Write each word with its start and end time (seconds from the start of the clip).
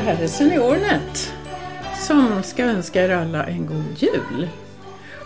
här 0.00 0.22
är 0.22 0.26
SeniorNet 0.26 1.32
som 2.06 2.42
ska 2.42 2.64
önska 2.64 3.04
er 3.04 3.08
alla 3.08 3.46
en 3.46 3.66
god 3.66 3.84
jul. 3.96 4.48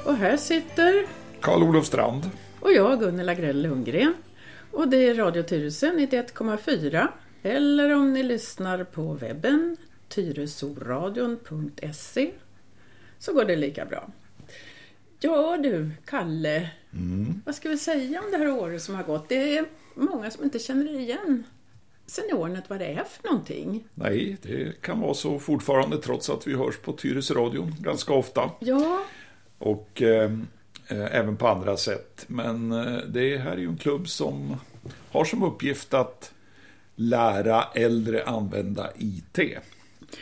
Och 0.05 0.17
här 0.17 0.37
sitter 0.37 1.07
Karl-Olof 1.41 1.87
Strand. 1.87 2.31
och 2.61 2.73
jag, 2.73 3.01
Gunilla 3.01 3.35
Grell 3.35 3.63
Lundgren. 3.63 4.15
Och 4.71 4.89
det 4.89 4.97
är 4.97 5.15
Radio 5.15 5.43
Tyresö 5.43 5.87
91,4 5.87 7.09
eller 7.43 7.95
om 7.95 8.13
ni 8.13 8.23
lyssnar 8.23 8.85
på 8.85 9.13
webben 9.13 9.77
tyresoradion.se 10.09 12.31
så 13.19 13.33
går 13.33 13.45
det 13.45 13.57
lika 13.57 13.85
bra. 13.85 14.09
Ja 15.21 15.59
du, 15.63 15.91
Kalle. 16.05 16.71
Vad 17.45 17.55
ska 17.55 17.69
vi 17.69 17.79
säga 17.79 18.21
om 18.21 18.31
det 18.31 18.37
här 18.39 18.51
året 18.51 18.83
som 18.83 18.95
har 18.95 19.03
gått? 19.03 19.29
Det 19.29 19.59
är 19.59 19.65
många 19.95 20.31
som 20.31 20.45
inte 20.45 20.59
känner 20.59 21.01
igen 21.01 21.45
SeniorNet, 22.07 22.71
vad 22.71 22.79
det 22.79 22.87
är 22.87 23.05
för 23.05 23.29
någonting. 23.29 23.85
Nej, 23.95 24.37
det 24.43 24.81
kan 24.83 25.01
vara 25.01 25.15
så 25.15 25.39
fortfarande 25.39 25.99
trots 25.99 26.31
att 26.31 26.47
vi 26.47 26.55
hörs 26.55 26.77
på 26.79 26.93
Tyresöradion 26.93 27.75
ganska 27.81 28.13
ofta. 28.13 28.51
Ja, 28.61 29.03
Och 29.59 30.03
eh, 30.03 30.33
eh, 30.89 31.15
även 31.17 31.37
på 31.37 31.49
andra 31.49 31.77
sätt. 31.77 32.25
Men 32.27 32.73
eh, 32.73 32.97
det 33.09 33.39
här 33.39 33.53
är 33.53 33.57
ju 33.57 33.69
en 33.69 33.77
klubb 33.77 34.09
som 34.09 34.57
har 35.11 35.25
som 35.25 35.43
uppgift 35.43 35.95
att 35.95 36.33
lära 36.97 37.65
äldre 37.75 38.25
använda 38.25 38.91
IT. 38.99 39.39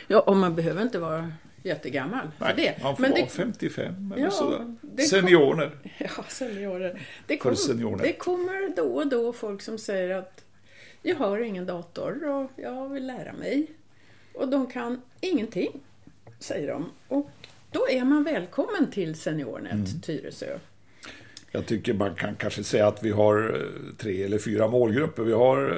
ja 0.07 0.19
och 0.19 0.37
man 0.37 0.55
behöver 0.55 0.81
inte 0.81 0.99
vara 0.99 1.31
jättegammal 1.63 2.27
för 2.37 2.53
det. 2.55 2.83
man 2.83 2.95
får 2.95 3.01
Men 3.01 3.11
vara 3.11 3.21
det, 3.21 3.27
55 3.29 4.11
eller 4.15 4.23
Ja, 4.25 4.31
sådär. 4.31 4.75
det 4.81 4.97
kom- 4.97 5.05
Seniorer. 5.05 5.77
Ja, 5.97 6.23
seniorer. 6.29 7.01
Det, 7.27 7.37
För 7.37 7.43
kom, 7.43 7.55
seniorer. 7.55 8.03
det 8.03 8.13
kommer 8.13 8.75
då 8.75 8.83
och 8.95 9.07
då 9.07 9.33
folk 9.33 9.61
som 9.61 9.77
säger 9.77 10.15
att 10.17 10.42
jag 11.03 11.15
har 11.15 11.39
ingen 11.39 11.65
dator 11.65 12.29
och 12.29 12.51
jag 12.55 12.89
vill 12.89 13.07
lära 13.07 13.33
mig. 13.33 13.67
Och 14.33 14.47
de 14.47 14.67
kan 14.67 15.01
ingenting, 15.21 15.71
säger 16.39 16.67
de. 16.67 16.91
Och 17.07 17.29
då 17.71 17.89
är 17.89 18.05
man 18.05 18.23
välkommen 18.23 18.91
till 18.91 19.15
SeniorNet 19.15 19.73
Mm. 19.73 20.01
Tyresö. 20.01 20.57
Jag 21.51 21.65
tycker 21.65 21.93
man 21.93 22.15
kan 22.15 22.35
kanske 22.35 22.63
säga 22.63 22.87
att 22.87 23.03
vi 23.03 23.11
har 23.11 23.55
eh, 23.55 23.95
tre 23.97 24.23
eller 24.23 24.39
fyra 24.39 24.67
målgrupper. 24.67 25.23
Vi 25.23 25.33
har 25.33 25.71
eh, 25.71 25.77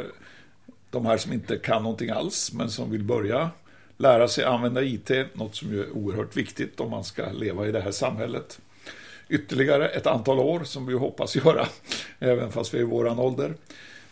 de 0.91 1.05
här 1.05 1.17
som 1.17 1.33
inte 1.33 1.57
kan 1.57 1.83
någonting 1.83 2.09
alls, 2.09 2.53
men 2.53 2.69
som 2.69 2.91
vill 2.91 3.03
börja 3.03 3.49
lära 3.97 4.27
sig 4.27 4.43
använda 4.43 4.83
IT, 4.83 5.11
något 5.33 5.55
som 5.55 5.79
är 5.79 5.91
oerhört 5.91 6.37
viktigt 6.37 6.79
om 6.79 6.91
man 6.91 7.03
ska 7.03 7.31
leva 7.31 7.67
i 7.67 7.71
det 7.71 7.81
här 7.81 7.91
samhället. 7.91 8.59
Ytterligare 9.29 9.87
ett 9.89 10.07
antal 10.07 10.39
år, 10.39 10.63
som 10.63 10.85
vi 10.85 10.93
hoppas 10.93 11.35
göra, 11.45 11.67
även 12.19 12.51
fast 12.51 12.73
vi 12.73 12.77
är 12.77 12.81
i 12.81 12.85
våran 12.85 13.19
ålder. 13.19 13.53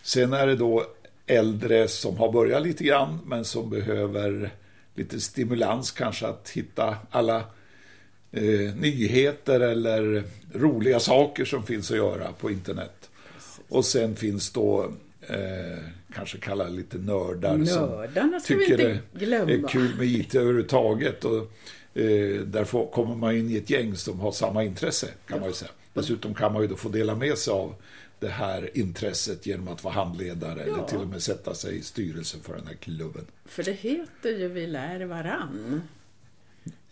Sen 0.02 0.34
är 0.34 0.48
det 0.48 0.56
då 0.56 0.86
äldre 1.28 1.88
som 1.88 2.18
har 2.18 2.32
börjat 2.32 2.64
lite 2.64 2.84
grann, 2.84 3.20
men 3.26 3.46
som 3.46 3.70
behöver 3.70 4.52
lite 4.96 5.20
stimulans 5.20 5.92
kanske 5.92 6.28
att 6.28 6.50
hitta 6.50 6.98
alla 7.12 7.38
eh, 8.32 8.76
nyheter 8.76 9.60
eller 9.60 10.24
roliga 10.54 11.00
saker 11.00 11.46
som 11.46 11.64
finns 11.64 11.92
att 11.92 11.98
göra 11.98 12.32
på 12.32 12.52
internet. 12.52 13.10
Och 13.70 13.86
sen 13.86 14.16
finns 14.16 14.52
då 14.52 14.92
eh, 15.28 15.78
kanske 16.16 16.38
kalla 16.38 16.68
lite 16.68 16.98
nördar 16.98 17.58
Nördarna 17.58 18.40
som 18.40 18.58
tycker 18.58 18.78
det 18.78 19.54
är 19.54 19.68
kul 19.68 19.96
med 19.98 20.08
IT 20.08 20.36
överhuvudtaget. 20.36 21.26
Och, 21.26 21.38
eh, 22.02 22.42
därför 22.42 22.86
kommer 22.86 23.16
man 23.16 23.36
in 23.36 23.50
i 23.50 23.58
ett 23.58 23.70
gäng 23.70 23.96
som 23.96 24.20
har 24.20 24.32
samma 24.32 24.64
intresse 24.64 25.08
kan 25.28 25.40
man 25.40 25.50
ju 25.50 25.54
säga. 25.54 25.72
Dessutom 25.94 26.34
kan 26.34 26.54
man 26.54 26.62
ju 26.62 26.68
då 26.68 26.76
få 26.76 26.90
dela 26.90 27.16
med 27.16 27.38
sig 27.38 27.52
av 27.54 27.76
det 28.24 28.30
här 28.30 28.70
intresset 28.78 29.46
genom 29.46 29.68
att 29.68 29.84
vara 29.84 29.94
handledare 29.94 30.62
eller 30.62 30.78
Ja. 30.78 30.88
till 30.88 30.98
och 31.00 31.08
med 31.08 31.24
sätta 31.24 31.54
sig 31.54 31.78
i 31.78 31.82
styrelsen 31.82 32.42
för 32.42 32.56
den 32.56 32.68
här 32.68 32.74
klubben. 32.76 33.26
För 33.46 33.64
det 33.64 33.72
heter 33.72 34.30
ju 34.30 34.48
Vi 34.48 34.68
lär 34.68 35.06
varann. 35.06 35.82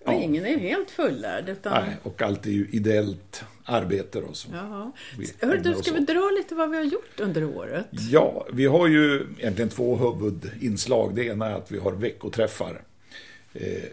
Och 0.05 0.13
Ja. 0.13 0.21
ingen 0.21 0.45
är 0.45 0.57
helt 0.57 0.91
fullärd. 0.91 1.49
Utan... 1.49 1.85
Nej, 1.85 1.95
och 2.03 2.21
allt 2.21 2.45
är 2.45 2.51
ju 2.51 2.67
ideellt 2.71 3.43
arbete 3.65 4.21
då. 4.21 4.33
Som 4.33 4.53
Hör 4.53 5.57
du, 5.57 5.75
ska 5.75 5.93
vi 5.93 5.99
dra 5.99 6.29
lite 6.37 6.55
vad 6.55 6.69
vi 6.69 6.77
har 6.77 6.83
gjort 6.83 7.19
under 7.19 7.43
året? 7.43 7.85
Ja, 7.91 8.47
vi 8.53 8.65
har 8.65 8.87
ju 8.87 9.25
egentligen 9.39 9.69
två 9.69 9.95
huvudinslag. 9.97 11.15
Det 11.15 11.25
ena 11.25 11.45
är 11.45 11.53
att 11.53 11.71
vi 11.71 11.79
har 11.79 11.91
veckoträffar 11.91 12.81
eh, 13.53 13.83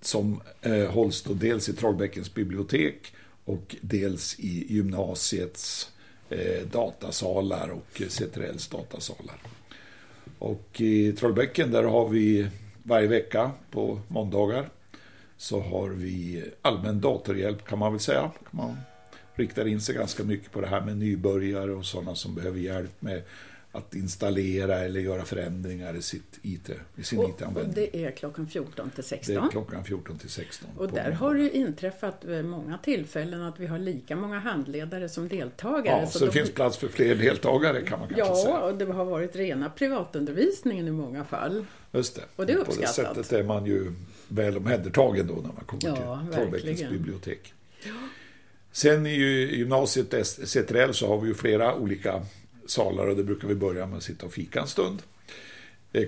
som 0.00 0.40
eh, 0.62 0.84
hålls 0.90 1.22
då 1.22 1.34
dels 1.34 1.68
i 1.68 1.72
Trollbäckens 1.72 2.34
bibliotek 2.34 3.12
och 3.44 3.76
dels 3.80 4.38
i 4.38 4.74
gymnasiets 4.74 5.90
eh, 6.30 6.66
datasalar 6.72 7.68
och 7.68 8.02
eh, 8.02 8.08
CTRLs 8.08 8.68
datasalar. 8.68 9.36
Och 10.38 10.80
i 10.80 11.12
Trollbäcken 11.12 11.70
där 11.70 11.82
har 11.82 12.08
vi 12.08 12.48
varje 12.82 13.08
vecka 13.08 13.50
på 13.70 14.00
måndagar 14.08 14.68
så 15.36 15.60
har 15.60 15.88
vi 15.88 16.44
allmän 16.62 17.00
datorhjälp 17.00 17.64
kan 17.66 17.78
man 17.78 17.92
väl 17.92 18.00
säga. 18.00 18.30
Man 18.50 18.76
riktar 19.34 19.66
in 19.66 19.80
sig 19.80 19.94
ganska 19.94 20.24
mycket 20.24 20.52
på 20.52 20.60
det 20.60 20.66
här 20.66 20.80
med 20.80 20.96
nybörjare 20.96 21.72
och 21.72 21.84
sådana 21.84 22.14
som 22.14 22.34
behöver 22.34 22.58
hjälp 22.58 23.02
med 23.02 23.22
att 23.72 23.94
installera 23.94 24.78
eller 24.78 25.00
göra 25.00 25.24
förändringar 25.24 25.96
i, 25.96 26.02
sitt 26.02 26.38
IT, 26.42 26.70
i 26.96 27.02
sin 27.02 27.20
IT-användning. 27.22 27.74
det 27.74 28.04
är 28.04 28.10
klockan 28.10 28.46
14 28.46 28.90
till 28.90 28.96
Det 28.96 29.02
16. 29.08 29.36
är 29.44 29.48
klockan 29.50 29.84
14 29.84 30.18
till 30.18 30.28
16. 30.30 30.68
Och 30.76 30.92
där 30.92 31.10
har 31.10 31.34
det 31.34 31.42
ju 31.42 31.50
inträffat 31.50 32.24
vid 32.24 32.44
många 32.44 32.78
tillfällen 32.78 33.42
att 33.42 33.60
vi 33.60 33.66
har 33.66 33.78
lika 33.78 34.16
många 34.16 34.38
handledare 34.38 35.08
som 35.08 35.28
deltagare. 35.28 36.00
Ja, 36.00 36.06
så 36.06 36.18
det 36.18 36.26
då- 36.26 36.32
finns 36.32 36.50
plats 36.50 36.76
för 36.76 36.88
fler 36.88 37.14
deltagare 37.14 37.82
kan 37.82 37.98
man 37.98 38.08
kanske 38.08 38.26
Ja, 38.28 38.36
säga. 38.44 38.58
och 38.60 38.74
det 38.78 38.84
har 38.84 39.04
varit 39.04 39.36
rena 39.36 39.70
privatundervisningen 39.70 40.88
i 40.88 40.92
många 40.92 41.24
fall. 41.24 41.64
Just 41.92 42.16
det. 42.16 42.22
och 42.36 42.46
det 42.46 42.52
är 42.52 42.56
På 42.56 42.62
det 42.64 42.68
uppskattat. 42.68 42.94
sättet 43.16 43.32
är 43.32 43.42
man 43.42 43.66
ju 43.66 43.92
väl 44.28 44.56
omhändertagen 44.56 45.26
då 45.26 45.34
när 45.34 45.42
man 45.42 45.64
kommer 45.66 45.86
Ja, 46.00 46.20
till 46.26 46.34
Trollbäckens 46.34 46.90
bibliotek. 46.90 47.52
Sen 48.72 49.06
i 49.06 49.10
gymnasiet 49.56 50.26
CTRL 50.26 50.92
så 50.92 51.08
har 51.08 51.20
vi 51.20 51.28
ju 51.28 51.34
flera 51.34 51.74
olika 51.74 52.22
salar 52.70 53.06
och 53.06 53.16
det 53.16 53.24
brukar 53.24 53.48
vi 53.48 53.54
börja 53.54 53.86
med 53.86 53.96
att 53.96 54.02
sitta 54.02 54.26
och 54.26 54.32
fika 54.32 54.60
en 54.60 54.66
stund. 54.66 55.02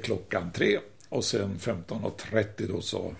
Klockan 0.02 0.52
tre 0.52 0.78
och 1.08 1.24
sen 1.24 1.58
15.30 1.58 2.68
då 2.68 2.80
så 2.80 3.14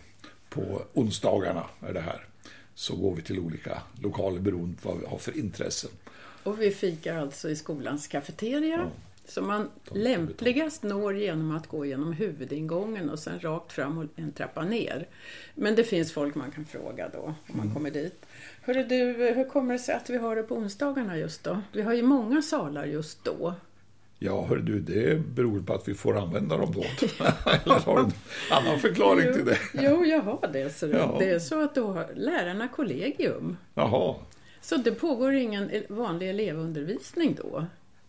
på 0.48 0.82
onsdagarna 0.92 1.64
är 1.81 1.92
det 1.92 2.00
här. 2.00 2.26
Så 2.75 2.97
går 2.97 3.14
vi 3.14 3.22
till 3.22 3.38
olika 3.38 3.82
lokaler 4.02 4.41
beroende 4.41 4.76
på 4.82 4.88
vad 4.88 5.00
vi 5.00 5.06
har 5.06 5.19
för 5.19 5.38
intressen. 5.38 5.91
Och 6.42 6.60
vi 6.60 6.70
fikar 6.70 7.16
alltså 7.16 7.50
i 7.50 7.56
skolans 7.56 8.06
kafeteria. 8.06 8.76
Ja. 8.76 8.91
Som 9.24 9.46
man 9.46 9.70
lämpligast 9.90 10.82
når 10.82 11.16
genom 11.16 11.56
att 11.56 11.66
gå 11.66 11.86
genom 11.86 12.12
huvudingången 12.12 13.10
och 13.10 13.18
sen 13.18 13.40
rakt 13.40 13.72
fram 13.72 13.98
och 13.98 14.04
en 14.16 14.32
trappa 14.32 14.64
ner. 14.64 15.08
Men 15.54 15.74
det 15.74 15.84
finns 15.84 16.12
folk 16.12 16.34
man 16.34 16.50
kan 16.50 16.64
fråga 16.64 17.08
då 17.12 17.18
om 17.18 17.34
Mm. 17.48 17.66
man 17.66 17.74
kommer 17.74 17.90
dit. 17.90 18.26
Hörru 18.62 18.84
du, 18.84 18.96
hur 19.34 19.44
kommer 19.48 19.72
det 19.72 19.78
sig 19.78 19.94
att 19.94 20.10
vi 20.10 20.16
har 20.16 20.36
det 20.36 20.42
på 20.42 20.54
onsdagarna 20.54 21.18
just 21.18 21.44
då? 21.44 21.58
Vi 21.72 21.82
har 21.82 21.92
ju 21.94 22.02
många 22.02 22.42
salar 22.42 22.84
just 22.84 23.24
då. 23.24 23.54
Ja, 24.18 24.46
hör 24.48 24.56
du, 24.56 24.80
det 24.80 25.20
beror 25.34 25.62
på 25.62 25.74
att 25.74 25.88
vi 25.88 25.94
får 25.94 26.18
använda 26.18 26.56
dem 26.56 26.72
då. 26.74 26.80
Eller 27.64 27.74
har 27.80 27.96
du 27.96 28.02
en 28.02 28.12
annan 28.50 28.78
förklaring 28.80 29.32
till 29.34 29.44
det? 29.44 29.58
Jo, 29.74 30.04
jag 30.04 30.20
har 30.20 30.48
det. 30.52 30.70
Så 30.76 30.86
det, 30.86 30.96
Ja. 30.98 31.16
det 31.18 31.30
är 31.30 31.38
så 31.38 31.62
att 31.64 31.74
då 31.74 31.86
har 31.86 32.08
lärarna 32.14 32.68
kollegium. 32.68 33.56
Jaha, 33.74 34.14
Så 34.60 34.76
det 34.76 34.92
pågår 34.92 35.32
ingen 35.32 35.70
el- 35.70 35.86
vanlig 35.88 36.30
elevundervisning 36.30 37.34
då. 37.42 37.66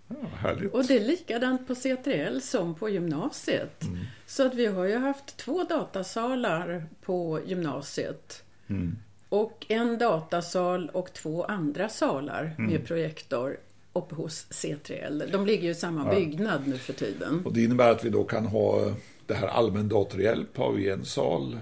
Ja. 0.08 0.70
Och 0.74 0.86
det 0.86 0.96
är 0.98 1.06
likadant 1.08 1.68
på 1.68 1.76
CTL 1.76 2.40
som 2.42 2.76
på 2.76 2.90
gymnasiet. 2.90 3.84
Mm. 3.84 3.98
Så 4.26 4.46
att 4.46 4.54
vi 4.56 4.66
har 4.66 4.86
ju 4.86 4.98
haft 4.98 5.38
två 5.38 5.64
datasalar 5.64 6.84
på 7.02 7.40
gymnasiet. 7.46 8.44
Mm. 8.68 8.96
Och 9.30 9.66
en 9.70 9.98
datasal 9.98 10.90
och 10.94 11.14
två 11.14 11.44
andra 11.44 11.90
salar 11.90 12.56
Mm. 12.58 12.72
med 12.72 12.86
projektor 12.88 13.58
uppe 13.94 14.16
hos 14.16 14.48
C3L. 14.50 15.30
De 15.32 15.46
ligger 15.46 15.64
ju 15.64 15.70
i 15.70 15.76
samma 15.76 16.14
Ja. 16.14 16.20
byggnad 16.20 16.68
nu 16.68 16.78
för 16.78 16.94
tiden. 16.94 17.42
Och 17.46 17.54
det 17.54 17.64
innebär 17.64 17.92
att 17.92 18.06
vi 18.06 18.10
då 18.10 18.24
kan 18.24 18.46
ha 18.46 18.94
det 19.28 19.34
här 19.34 19.48
allmän 19.48 19.90
datorhjälp 19.90 20.58
har 20.58 20.72
vi 20.74 20.90
en 20.90 21.06
sal. 21.06 21.58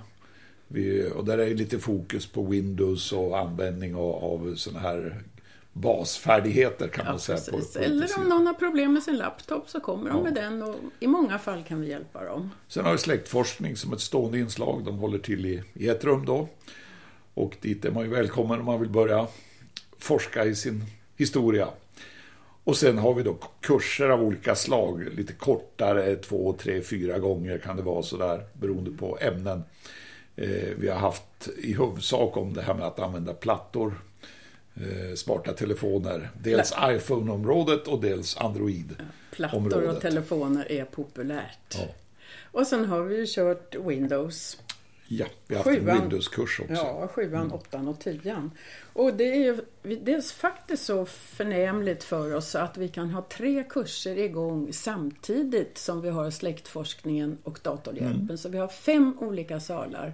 Vi, 0.68 1.12
och 1.16 1.26
där 1.26 1.38
är 1.38 1.56
lite 1.56 1.80
fokus 1.80 2.28
på 2.28 2.44
Windows 2.44 3.12
och 3.14 3.40
användning 3.40 3.96
av, 3.96 4.16
av 4.24 4.56
sådana 4.56 4.80
här 4.80 5.22
basfärdigheter 5.74 6.88
kan 6.88 7.06
Ja, 7.06 7.12
man 7.12 7.20
säga. 7.20 7.38
På, 7.52 7.58
på 7.74 7.80
Eller 7.80 8.10
om 8.18 8.30
någon 8.30 8.48
har 8.48 8.54
problem 8.54 8.94
med 8.94 9.04
sin 9.04 9.18
laptop 9.18 9.70
så 9.70 9.80
kommer 9.80 10.10
de 10.10 10.18
Ja. 10.18 10.24
med 10.24 10.34
den 10.34 10.64
och 10.64 10.76
i 11.00 11.08
många 11.08 11.40
fall 11.40 11.64
kan 11.64 11.82
vi 11.82 11.90
hjälpa 11.90 12.24
dem. 12.26 12.50
Sen 12.68 12.86
har 12.86 12.92
vi 12.92 12.98
släktforskning 12.98 13.76
som 13.76 13.94
ett 13.94 14.02
stående 14.02 14.40
inslag. 14.40 14.84
De 14.86 14.98
håller 14.98 15.18
till 15.20 15.46
i, 15.46 15.64
i 15.74 15.88
ett 15.90 16.04
rum 16.04 16.26
då. 16.26 16.48
Och 17.34 17.58
dit 17.62 17.86
är 17.86 17.92
man 17.92 18.04
ju 18.04 18.10
välkommen 18.10 18.60
om 18.60 18.66
man 18.66 18.80
vill 18.80 18.90
börja 18.90 19.28
forska 19.98 20.46
i 20.46 20.56
sin 20.56 20.84
historia. 21.18 21.68
Och 22.64 22.78
sen 22.78 22.98
har 22.98 23.14
vi 23.14 23.24
då 23.24 23.38
kurser 23.62 24.10
av 24.10 24.22
olika 24.24 24.56
slag, 24.56 25.08
lite 25.16 25.34
kortare, 25.34 26.16
två, 26.16 26.54
tre, 26.60 26.82
fyra 26.82 27.20
gånger 27.20 27.58
kan 27.58 27.76
det 27.78 27.82
vara 27.84 28.04
sådär, 28.04 28.44
beroende 28.54 28.92
på 28.92 29.18
ämnen. 29.22 29.64
Eh, 30.36 30.50
vi 30.78 30.90
har 30.90 31.00
haft 31.00 31.50
i 31.58 31.74
huvudsak 31.74 32.38
om 32.38 32.54
det 32.54 32.62
här 32.62 32.74
med 32.74 32.88
att 32.88 33.00
använda 33.00 33.34
plattor, 33.34 33.94
smarta 35.16 35.54
telefoner, 35.54 36.30
dels 36.44 36.74
iPhone-området 36.82 37.88
och 37.88 38.02
dels 38.02 38.38
Android. 38.38 38.96
Plattor 39.32 39.90
och 39.90 40.02
telefoner 40.02 40.72
är 40.72 40.86
populärt. 40.86 41.76
Ja. 41.78 41.88
Och 42.52 42.68
sen 42.68 42.86
har 42.86 43.02
vi 43.02 43.18
ju 43.18 43.26
kört 43.28 43.76
Windows. 43.76 44.58
Ja, 45.08 45.26
vi 45.48 45.56
har 45.56 45.64
haft 45.64 45.80
en 45.80 45.86
Windows-kurs 45.86 46.60
också. 46.60 46.74
Ja, 46.74 47.08
sjuan, 47.08 47.42
mm. 47.42 47.54
åttan 47.54 47.88
och 47.88 48.00
tian. 48.00 48.52
Och 48.94 49.14
det 49.14 49.24
är 49.24 49.36
ju 49.36 49.58
det 49.82 50.14
är 50.14 50.22
faktiskt 50.22 50.86
så 50.86 51.06
förnämligt 51.06 52.04
för 52.04 52.36
oss 52.36 52.56
att 52.56 52.78
vi 52.78 52.88
kan 52.88 53.10
ha 53.10 53.22
tre 53.22 53.64
kurser 53.70 54.18
igång 54.18 54.74
samtidigt 54.74 55.78
som 55.78 56.02
vi 56.02 56.10
har 56.10 56.32
släktforskningen 56.32 57.38
och 57.44 57.60
datorhjälpen. 57.62 58.22
Mm. 58.22 58.38
Så 58.38 58.50
vi 58.50 58.58
har 58.58 58.68
fem 58.68 59.18
olika 59.20 59.60
salar 59.60 60.14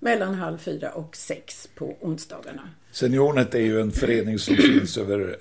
mellan 0.00 0.34
halv 0.34 0.58
fyra 0.58 0.90
och 0.90 1.16
sex 1.16 1.68
på 1.74 1.96
onsdagarna. 2.00 2.68
Seniornet 2.92 3.54
är 3.54 3.60
ju 3.60 3.80
en 3.80 3.92
förening 3.92 4.38
som 4.38 4.56
finns 4.56 4.98
över 4.98 5.36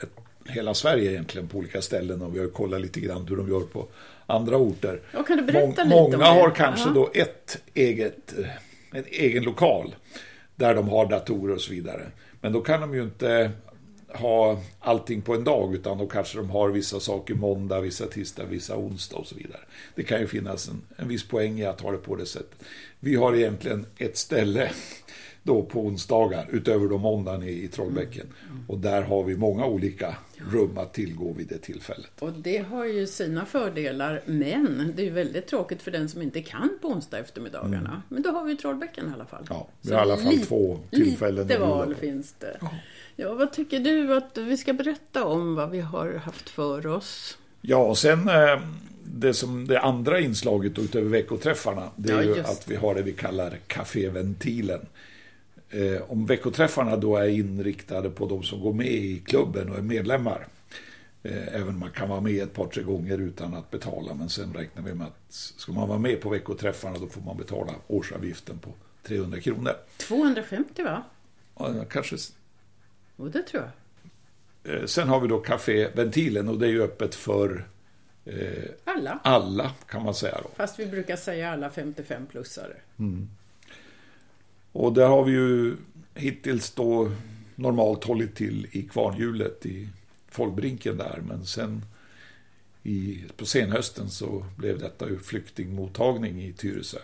hela 0.46 0.74
Sverige 0.74 1.12
egentligen 1.12 1.48
på 1.48 1.58
olika 1.58 1.82
ställen 1.82 2.22
och 2.22 2.36
vi 2.36 2.40
har 2.40 2.48
kollat 2.48 2.82
lite 2.82 3.00
grann 3.00 3.28
hur 3.28 3.38
de 3.38 3.50
gör 3.50 3.60
på 3.60 3.88
andra 4.26 4.58
orter. 4.58 5.02
Ja, 5.12 5.24
kan 5.24 5.38
du 5.38 5.44
berätta 5.44 5.86
Mång, 5.86 6.06
lite 6.06 6.18
många 6.18 6.26
har 6.26 6.50
kanske 6.50 6.86
Aha. 6.86 6.94
då 6.94 7.12
ett 7.14 7.62
eget, 7.74 8.34
en 8.92 9.04
egen 9.08 9.44
lokal 9.44 9.96
där 10.56 10.76
de 10.76 10.90
har 10.90 11.06
datorer 11.06 11.56
och 11.56 11.62
så 11.62 11.72
vidare. 11.72 12.02
Men 12.42 12.52
då 12.52 12.62
kan 12.62 12.82
de 12.82 12.94
ju 12.94 13.04
inte 13.04 13.52
ha 14.14 14.60
allting 14.80 15.22
på 15.22 15.36
en 15.36 15.44
dag 15.44 15.76
utan 15.76 15.98
då 15.98 16.08
kanske 16.08 16.38
de 16.38 16.50
har 16.50 16.70
vissa 16.70 17.00
saker 17.00 17.34
måndag, 17.34 17.82
vissa 17.82 18.06
tisdag, 18.06 18.44
vissa 18.46 18.78
onsdag 18.78 19.18
och 19.18 19.28
så 19.28 19.36
vidare. 19.36 19.62
Det 19.96 20.04
kan 20.04 20.20
ju 20.20 20.28
finnas 20.28 20.68
en, 20.68 20.82
en 20.98 21.08
viss 21.08 21.28
poäng 21.28 21.60
i 21.60 21.66
att 21.66 21.82
ha 21.82 21.92
det 21.92 21.98
på 21.98 22.16
det 22.16 22.26
sättet. 22.26 22.64
Vi 23.00 23.16
har 23.16 23.36
egentligen 23.36 23.86
ett 23.98 24.18
ställe 24.18 24.72
då 25.48 25.64
på 25.64 25.80
onsdagar 25.80 26.48
utöver 26.52 26.88
de 26.88 27.02
måndagen 27.02 27.44
i, 27.44 27.64
i 27.64 27.68
Trollbäcken. 27.68 28.28
Mm. 28.50 28.64
Och 28.68 28.78
där 28.78 29.02
har 29.02 29.24
vi 29.24 29.38
många 29.38 29.66
olika 29.66 30.16
rum 30.52 30.78
att 30.78 30.94
tillgå 30.94 31.34
vid 31.34 31.48
det 31.48 31.58
tillfället. 31.58 32.12
Och 32.20 32.32
det 32.32 32.58
har 32.58 32.86
ju 32.86 33.08
sina 33.08 33.46
fördelar 33.46 34.22
men 34.26 34.94
det 34.96 35.02
är 35.02 35.06
ju 35.06 35.12
väldigt 35.12 35.48
tråkigt 35.48 35.82
för 35.82 35.92
den 35.92 36.10
som 36.10 36.22
inte 36.22 36.42
kan 36.42 36.70
på 36.82 36.88
onsdag 36.88 37.18
eftermiddagarna. 37.18 37.90
Mm. 37.90 38.02
Men 38.10 38.22
då 38.22 38.30
har 38.30 38.44
vi 38.44 38.58
Trollbäcken 38.58 39.10
i 39.10 39.14
alla 39.14 39.26
fall. 39.26 39.46
Ja, 39.50 39.68
vi 39.82 39.94
har 39.94 40.00
i 40.00 40.02
alla 40.02 40.18
fall 40.18 40.38
två 40.38 40.80
tillfällen. 40.90 41.48
Lite 41.48 41.60
val 41.60 41.96
finns 41.96 42.36
det. 42.40 42.58
Ja. 42.62 42.70
ja, 43.16 43.34
vad 43.34 43.54
tycker 43.54 43.80
du 43.80 44.16
att 44.16 44.38
vi 44.38 44.58
ska 44.58 44.74
berätta 44.74 45.26
om 45.26 45.56
vad 45.56 45.70
vi 45.70 45.80
har 45.80 46.14
haft 46.14 46.50
för 46.50 46.88
oss? 46.88 47.38
Ja, 47.62 47.78
och 47.78 47.98
sen 47.98 48.30
eh, 48.30 48.62
det, 49.04 49.34
som, 49.34 49.68
det 49.68 49.80
andra 49.80 50.20
inslaget 50.20 50.80
utöver 50.80 51.10
veckoträffarna, 51.10 51.90
det 51.96 52.14
är 52.14 52.24
ja, 52.24 52.36
ju 52.36 52.40
att 52.40 52.68
vi 52.68 52.76
har 52.76 52.96
det 52.96 53.02
vi 53.02 53.14
kallar 53.14 53.58
kaféventilen. 53.68 54.86
Eh, 55.70 56.12
om 56.12 56.26
veckoträffarna 56.26 56.96
då 56.96 57.18
är 57.18 57.28
inriktade 57.28 58.10
på 58.10 58.26
de 58.26 58.44
som 58.44 58.62
går 58.62 58.74
med 58.74 58.88
i 58.88 59.20
klubben 59.26 59.70
och 59.70 59.78
är 59.78 59.82
medlemmar, 59.82 60.48
eh, 61.24 61.56
även 61.56 61.68
om 61.68 61.80
man 61.80 61.92
kan 61.92 62.10
vara 62.10 62.22
med 62.22 62.44
ett 62.44 62.54
par, 62.54 62.68
tre 62.68 62.84
gånger 62.84 63.18
utan 63.18 63.54
att 63.54 63.72
betala, 63.72 64.14
men 64.14 64.30
sen 64.30 64.54
räknar 64.54 64.84
vi 64.84 64.94
med 64.94 65.08
att 65.08 65.34
ska 65.34 65.72
man 65.72 65.88
vara 65.88 66.00
med 66.00 66.22
på 66.22 66.30
veckoträffarna 66.30 66.98
då 67.00 67.08
får 67.08 67.22
man 67.22 67.38
betala 67.38 67.74
årsavgiften 67.88 68.60
på 68.60 68.70
300 69.04 69.40
kronor. 69.40 69.74
250 69.98 70.84
va? 70.84 71.04
Ja, 71.60 71.86
kanske. 71.90 72.18
Och 73.16 73.32
det 73.32 73.44
tror 73.44 73.64
jag. 73.64 73.72
Eh, 74.74 74.86
sen 74.86 75.08
har 75.08 75.20
vi 75.20 75.28
då 75.28 75.40
Café 75.40 75.90
Ventilen 75.96 76.50
och 76.50 76.60
det 76.60 76.66
är 76.66 76.72
ju 76.72 76.84
öppet 76.84 77.16
för 77.16 77.68
eh, 78.26 78.64
alla. 78.84 79.20
alla 79.24 79.72
kan 79.88 80.04
man 80.04 80.14
säga. 80.14 80.40
Då. 80.44 80.50
Fast 80.56 80.80
vi 80.80 80.86
brukar 80.86 81.16
säga 81.16 81.52
alla 81.52 81.70
55-plussare. 81.70 82.76
Mm. 83.00 83.30
Och 84.80 84.94
där 84.94 85.08
har 85.08 85.24
vi 85.24 85.32
ju 85.32 85.76
hittills 86.16 86.72
då 86.72 87.12
normalt 87.56 88.04
hållit 88.04 88.36
till 88.36 88.68
i 88.72 88.82
kvarnhjulet 88.82 89.66
i 89.66 89.90
Folkbrinken 90.28 90.98
där. 90.98 91.22
Men 91.28 91.46
sen 91.46 91.86
i, 92.84 93.24
på 93.38 93.46
senhösten 93.46 94.10
så 94.10 94.46
blev 94.58 94.80
detta 94.80 95.10
ju 95.10 95.20
flyktingmottagning 95.20 96.44
i 96.44 96.54
Tyresö. 96.54 96.98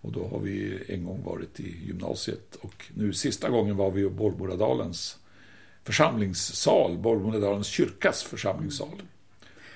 Och 0.00 0.12
då 0.12 0.28
har 0.28 0.40
vi 0.40 0.82
en 0.88 1.04
gång 1.04 1.22
varit 1.24 1.60
i 1.60 1.86
gymnasiet 1.86 2.56
och 2.60 2.84
nu 2.94 3.12
sista 3.12 3.50
gången 3.50 3.76
var 3.76 3.90
vi 3.90 4.02
i 4.02 4.08
Bollmoradalens 4.08 5.18
församlingssal, 5.84 6.98
Bollmoradalens 6.98 7.66
kyrkas 7.66 8.22
församlingssal. 8.22 9.02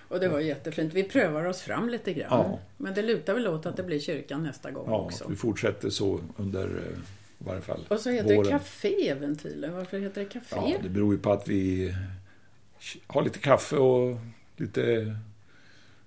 Och 0.09 0.21
det 0.21 0.29
var 0.29 0.41
jättefint. 0.41 0.95
Vi 0.95 1.05
prövar 1.05 1.45
oss 1.45 1.61
fram 1.61 1.89
lite 1.89 2.13
grann. 2.13 2.29
Ja. 2.31 2.59
Men 2.77 2.95
det 2.95 3.03
lutar 3.03 3.35
väl 3.35 3.49
åt 3.49 3.67
att 3.67 3.77
det 3.77 3.83
blir 3.83 4.01
kyrkan 4.01 4.43
nästa 4.43 4.71
gång 4.71 4.85
ja, 4.89 4.99
också. 4.99 5.27
vi 5.29 5.37
fortsätter 5.37 5.91
så 5.91 6.21
under 6.37 6.65
eh, 6.65 6.99
i 7.39 7.45
varje 7.45 7.61
fall 7.61 7.85
Och 7.89 8.01
så 8.01 8.11
heter 8.11 8.35
våren. 8.35 8.53
det 8.53 8.59
Café-ventilen. 8.59 9.75
Varför 9.75 9.99
heter 9.99 10.21
det 10.21 10.29
Café? 10.29 10.57
Ja, 10.57 10.79
det 10.83 10.89
beror 10.89 11.15
ju 11.15 11.21
på 11.21 11.33
att 11.33 11.49
vi 11.49 11.95
har 13.07 13.23
lite 13.23 13.39
kaffe 13.39 13.77
och 13.77 14.17
lite 14.57 15.15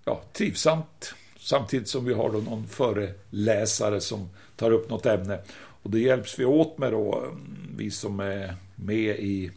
ja, 0.05 0.21
trivsamt. 0.33 1.13
Samtidigt 1.39 1.87
som 1.87 2.05
vi 2.05 2.13
har 2.13 2.31
då 2.31 2.39
någon 2.39 2.67
föreläsare 2.67 4.01
som 4.01 4.29
tar 4.55 4.71
upp 4.71 4.89
något 4.89 5.05
ämne. 5.05 5.39
Och 5.83 5.89
det 5.89 5.99
hjälps 5.99 6.39
vi 6.39 6.45
åt 6.45 6.77
med 6.77 6.91
då, 6.91 7.35
vi 7.77 7.91
som 7.91 8.19
är 8.19 8.55
med 8.75 9.19
i 9.19 9.51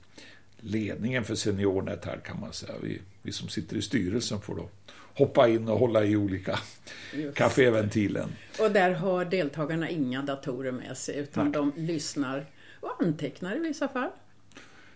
ledningen 0.61 1.25
för 1.25 1.35
SeniorNet 1.35 2.05
här 2.05 2.17
kan 2.25 2.41
man 2.41 2.53
säga. 2.53 2.73
Vi, 2.83 3.01
vi 3.25 3.33
som 3.33 3.49
sitter 3.49 3.77
i 3.77 3.83
styrelsen 3.83 4.41
får 4.41 4.55
då 4.57 4.69
hoppa 5.15 5.49
in 5.49 5.69
och 5.69 5.79
hålla 5.79 6.05
i 6.05 6.17
olika 6.17 6.59
kaféventilen. 7.35 8.29
Och 8.61 8.71
där 8.71 8.91
har 8.91 9.25
deltagarna 9.25 9.91
inga 9.91 10.23
datorer 10.23 10.73
med 10.73 10.97
sig 10.97 11.17
utan 11.17 11.45
Nej. 11.45 11.53
de 11.53 11.73
lyssnar 11.77 12.47
och 12.81 13.03
antecknar 13.03 13.57
i 13.57 13.59
vissa 13.59 13.89
fall. 13.89 14.11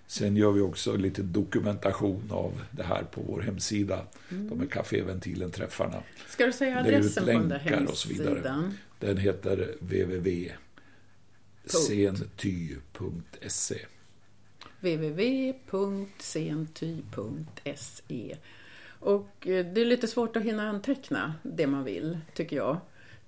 Sen 0.06 0.36
gör 0.36 0.52
vi 0.52 0.60
också 0.60 0.96
lite 0.96 1.22
dokumentation 1.22 2.30
av 2.30 2.62
det 2.70 2.82
här 2.82 3.02
på 3.02 3.20
vår 3.20 3.40
hemsida. 3.40 4.06
Mm. 4.30 4.48
De 4.48 4.60
här 4.60 4.66
kaféventilen-träffarna. 4.66 6.02
Ska 6.28 6.46
du 6.46 6.52
säga 6.52 6.78
adressen 6.78 7.24
på 7.24 7.30
den 7.30 7.48
där 7.48 7.58
hemsidan? 7.58 8.78
Den 8.98 9.16
heter 9.16 9.74
www.senty.se 9.80 10.58
www.senty.se 14.80 16.36
och 19.00 19.46
eh, 19.46 19.66
det 19.66 19.80
är 19.80 19.84
lite 19.84 20.08
svårt 20.08 20.36
att 20.36 20.42
hinna 20.42 20.68
anteckna 20.68 21.34
det 21.42 21.66
man 21.66 21.84
vill, 21.84 22.18
tycker 22.34 22.56
jag. 22.56 22.80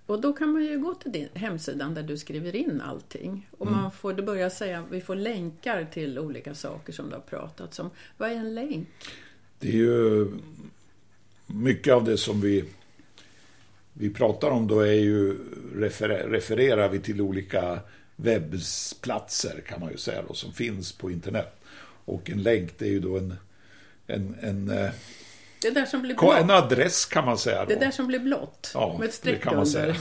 Och 0.07 0.21
då 0.21 0.33
kan 0.33 0.53
man 0.53 0.65
ju 0.65 0.79
gå 0.79 0.95
till 0.95 1.13
din 1.13 1.29
hemsidan 1.35 1.95
där 1.95 2.03
du 2.03 2.19
skriver 2.19 2.57
in 2.57 2.81
allting. 2.81 3.49
Och 3.59 3.67
mm. 3.67 3.81
man 3.81 3.93
får, 3.93 4.13
det 4.13 4.23
börjar 4.23 4.51
säga, 4.51 4.85
vi 4.91 5.01
får 5.01 5.17
länkar 5.17 5.89
till 5.93 6.19
olika 6.19 6.55
saker 6.55 6.93
som 6.93 7.09
du 7.09 7.15
har 7.15 7.23
pratat 7.23 7.79
om. 7.79 7.91
Vad 8.17 8.31
är 8.31 8.35
en 8.35 8.55
länk? 8.55 8.89
Det 9.59 9.69
är 9.69 9.73
ju 9.73 10.29
mycket 11.47 11.95
av 11.95 12.05
det 12.05 12.17
som 12.17 12.41
vi, 12.41 12.65
vi 13.93 14.11
pratar 14.11 14.51
om 14.51 14.67
då 14.67 14.81
är 14.81 14.93
ju 14.93 15.39
refer, 15.75 16.09
refererar 16.09 16.89
vi 16.89 17.01
till 17.01 17.21
olika 17.21 17.79
webbplatser 18.23 19.63
kan 19.69 19.81
man 19.81 19.91
ju 19.91 19.97
säga 19.97 20.23
då, 20.29 20.35
som 20.35 20.53
finns 20.53 20.93
på 20.93 21.11
internet. 21.11 21.57
Och 22.05 22.31
en 22.31 22.43
länk 22.43 22.79
det 22.79 22.85
är 22.85 22.91
ju 22.91 23.01
då 23.01 23.19
en, 23.19 23.35
en, 24.07 24.37
en 24.41 24.71
eh, 24.71 24.91
det 25.63 25.71
där 25.71 25.87
som 25.87 26.03
blir 26.03 26.15
blått. 26.15 26.37
En 26.37 26.51
adress 26.51 27.07
kan 27.07 27.25
man 27.25 27.39
säga. 27.39 27.65
Då. 27.65 27.69
Det 27.69 27.81
där 27.81 27.91
som 27.91 28.07
blir 28.07 28.19
blått. 28.19 28.71
Ja, 28.75 28.97
med 28.99 29.09
ett 29.09 29.15
streck 29.15 29.35
det 29.35 29.45
kan 29.45 29.57
man 29.57 29.67
säga. 29.67 29.97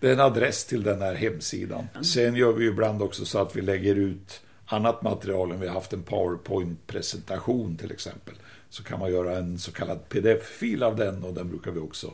Det 0.00 0.08
är 0.08 0.12
en 0.12 0.20
adress 0.20 0.64
till 0.64 0.82
den 0.82 1.02
här 1.02 1.14
hemsidan. 1.14 1.88
Sen 2.02 2.34
gör 2.34 2.52
vi 2.52 2.66
ibland 2.66 3.02
också 3.02 3.24
så 3.24 3.38
att 3.38 3.56
vi 3.56 3.62
lägger 3.62 3.94
ut 3.94 4.40
annat 4.66 5.02
material 5.02 5.52
än 5.52 5.60
vi 5.60 5.66
har 5.66 5.74
haft 5.74 5.92
en 5.92 6.02
PowerPoint-presentation 6.02 7.76
till 7.76 7.92
exempel. 7.92 8.34
Så 8.70 8.82
kan 8.82 8.98
man 8.98 9.12
göra 9.12 9.36
en 9.36 9.58
så 9.58 9.72
kallad 9.72 10.08
pdf-fil 10.08 10.82
av 10.82 10.96
den 10.96 11.24
och 11.24 11.34
den 11.34 11.48
brukar 11.48 11.70
vi 11.70 11.80
också 11.80 12.12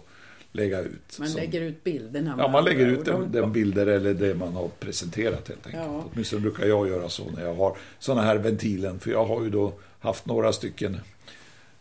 lägga 0.55 0.81
ut. 0.81 1.19
Man 1.19 1.29
som, 1.29 1.41
lägger 1.41 1.61
ut 1.61 1.85
bilderna. 1.85 2.35
Ja, 2.39 2.49
man 2.49 2.65
lägger 2.65 2.87
ut 2.87 3.05
den, 3.05 3.33
den, 3.33 3.53
bilder 3.53 3.87
eller 3.87 4.15
det 4.15 4.35
man 4.35 4.53
har 4.53 4.69
presenterat 4.69 5.49
helt 5.49 5.67
enkelt. 5.67 5.85
Ja. 5.87 6.05
Åtminstone 6.13 6.43
brukar 6.43 6.67
jag 6.67 6.89
göra 6.89 7.09
så 7.09 7.31
när 7.31 7.45
jag 7.45 7.55
har 7.55 7.77
sådana 7.99 8.23
här 8.23 8.37
ventilen. 8.37 9.01
För 9.01 9.11
jag 9.11 9.25
har 9.25 9.43
ju 9.43 9.51
då 9.51 9.73
haft 10.01 10.27
några 10.27 10.53
stycken 10.53 11.01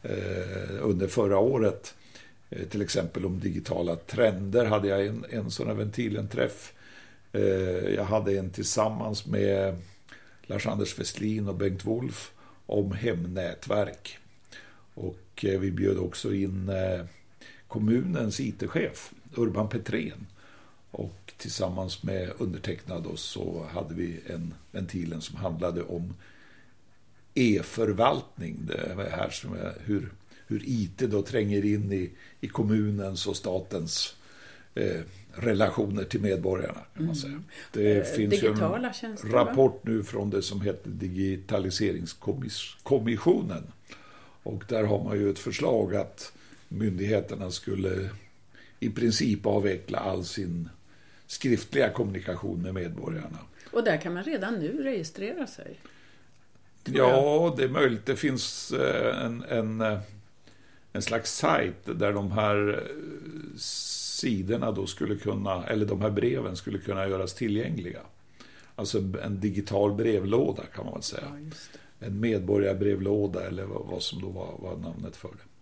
Eh, 0.04 0.80
under 0.82 1.08
förra 1.08 1.38
året. 1.38 1.96
Eh, 2.50 2.68
till 2.68 2.82
exempel 2.82 3.26
om 3.26 3.40
digitala 3.40 3.96
trender 3.96 4.66
hade 4.66 4.88
jag 4.88 5.06
en, 5.06 5.26
en 5.30 5.52
sån 5.52 5.68
här 5.68 5.74
ventilenträff. 5.74 6.74
Eh, 7.32 7.42
jag 7.96 8.04
hade 8.04 8.38
en 8.38 8.50
tillsammans 8.50 9.26
med 9.26 9.78
Lars-Anders 10.44 11.00
Westlin 11.00 11.48
och 11.48 11.56
Bengt 11.56 11.86
Wolf 11.86 12.32
om 12.66 12.92
hemnätverk. 12.92 14.18
Och 14.94 15.20
vi 15.42 15.72
bjöd 15.72 15.98
också 15.98 16.34
in 16.34 16.72
kommunens 17.74 18.40
IT-chef 18.40 19.14
Urban 19.36 19.70
Petrén. 19.70 20.28
Och 20.92 21.34
tillsammans 21.38 22.04
med 22.04 22.32
undertecknad 22.38 23.08
så 23.16 23.66
hade 23.72 23.96
vi 23.96 24.20
en 24.28 24.54
ventilen 24.72 25.22
som 25.22 25.36
handlade 25.36 25.84
om 25.84 26.14
e-förvaltning. 27.34 28.60
Det 28.68 29.10
här 29.12 29.30
som 29.30 29.54
är 29.54 29.74
hur, 29.84 30.12
hur 30.48 30.62
IT 30.66 30.98
då 30.98 31.22
tränger 31.22 31.66
in 31.66 31.94
i, 31.94 32.12
i 32.42 32.48
kommunens 32.48 33.28
och 33.28 33.38
statens 33.38 34.16
eh, 34.76 35.02
relationer 35.32 36.04
till 36.04 36.22
medborgarna. 36.22 36.82
Kan 36.96 37.06
man 37.06 37.16
säga. 37.16 37.44
Det 37.72 37.96
mm. 37.96 38.06
finns 38.16 38.44
en 38.44 38.60
rapport 39.32 39.82
nu 39.84 40.04
från 40.04 40.30
det 40.30 40.42
som 40.42 40.62
heter 40.62 40.90
Digitaliseringskommissionen. 40.90 43.64
Och 44.44 44.64
där 44.68 44.84
har 44.84 45.04
man 45.04 45.20
ju 45.20 45.30
ett 45.30 45.40
förslag 45.40 45.96
att 45.96 46.34
myndigheterna 46.74 47.52
skulle 47.52 48.10
i 48.80 48.90
princip 48.90 49.46
avveckla 49.46 50.00
all 50.00 50.26
sin 50.26 50.70
skriftliga 51.28 51.90
kommunikation 51.90 52.62
med 52.62 52.74
medborgarna. 52.74 53.38
Och 53.72 53.84
där 53.84 53.98
kan 53.98 54.14
man 54.14 54.24
redan 54.24 54.54
nu 54.54 54.84
registrera 54.84 55.48
sig. 55.48 55.80
Ja, 56.86 57.54
det 57.58 57.64
är 57.64 57.70
möjligt. 57.70 58.06
Det 58.06 58.16
finns 58.16 58.72
eh, 58.72 59.26
en, 59.26 59.44
en, 59.44 59.82
eh, 59.82 60.00
en 60.94 61.02
slags 61.02 61.36
sajt 61.36 61.86
där 61.86 62.14
de 62.14 62.32
här 62.32 62.68
eh, 62.70 63.58
sidorna 63.58 64.72
då 64.72 64.88
skulle 64.88 65.16
kunna, 65.16 65.66
eller 65.66 65.86
de 65.86 66.02
här 66.02 66.10
breven 66.10 66.56
skulle 66.56 66.80
kunna 66.80 67.08
göras 67.08 67.34
tillgängliga. 67.34 68.00
Alltså 68.76 68.98
en 69.24 69.40
digital 69.40 69.94
brevlåda 69.94 70.64
kan 70.76 70.86
man 70.86 70.94
väl 70.94 71.04
säga. 71.04 71.24
Ja, 72.00 72.08
en 72.08 72.20
medborgarbrevlåda 72.20 73.48
eller 73.48 73.66
vad, 73.66 73.86
vad 73.86 74.04
som 74.04 74.22
då 74.22 74.30
var, 74.30 74.58
var 74.60 74.78
namnet 74.78 75.16
för 75.16 75.30
det. 75.30 75.53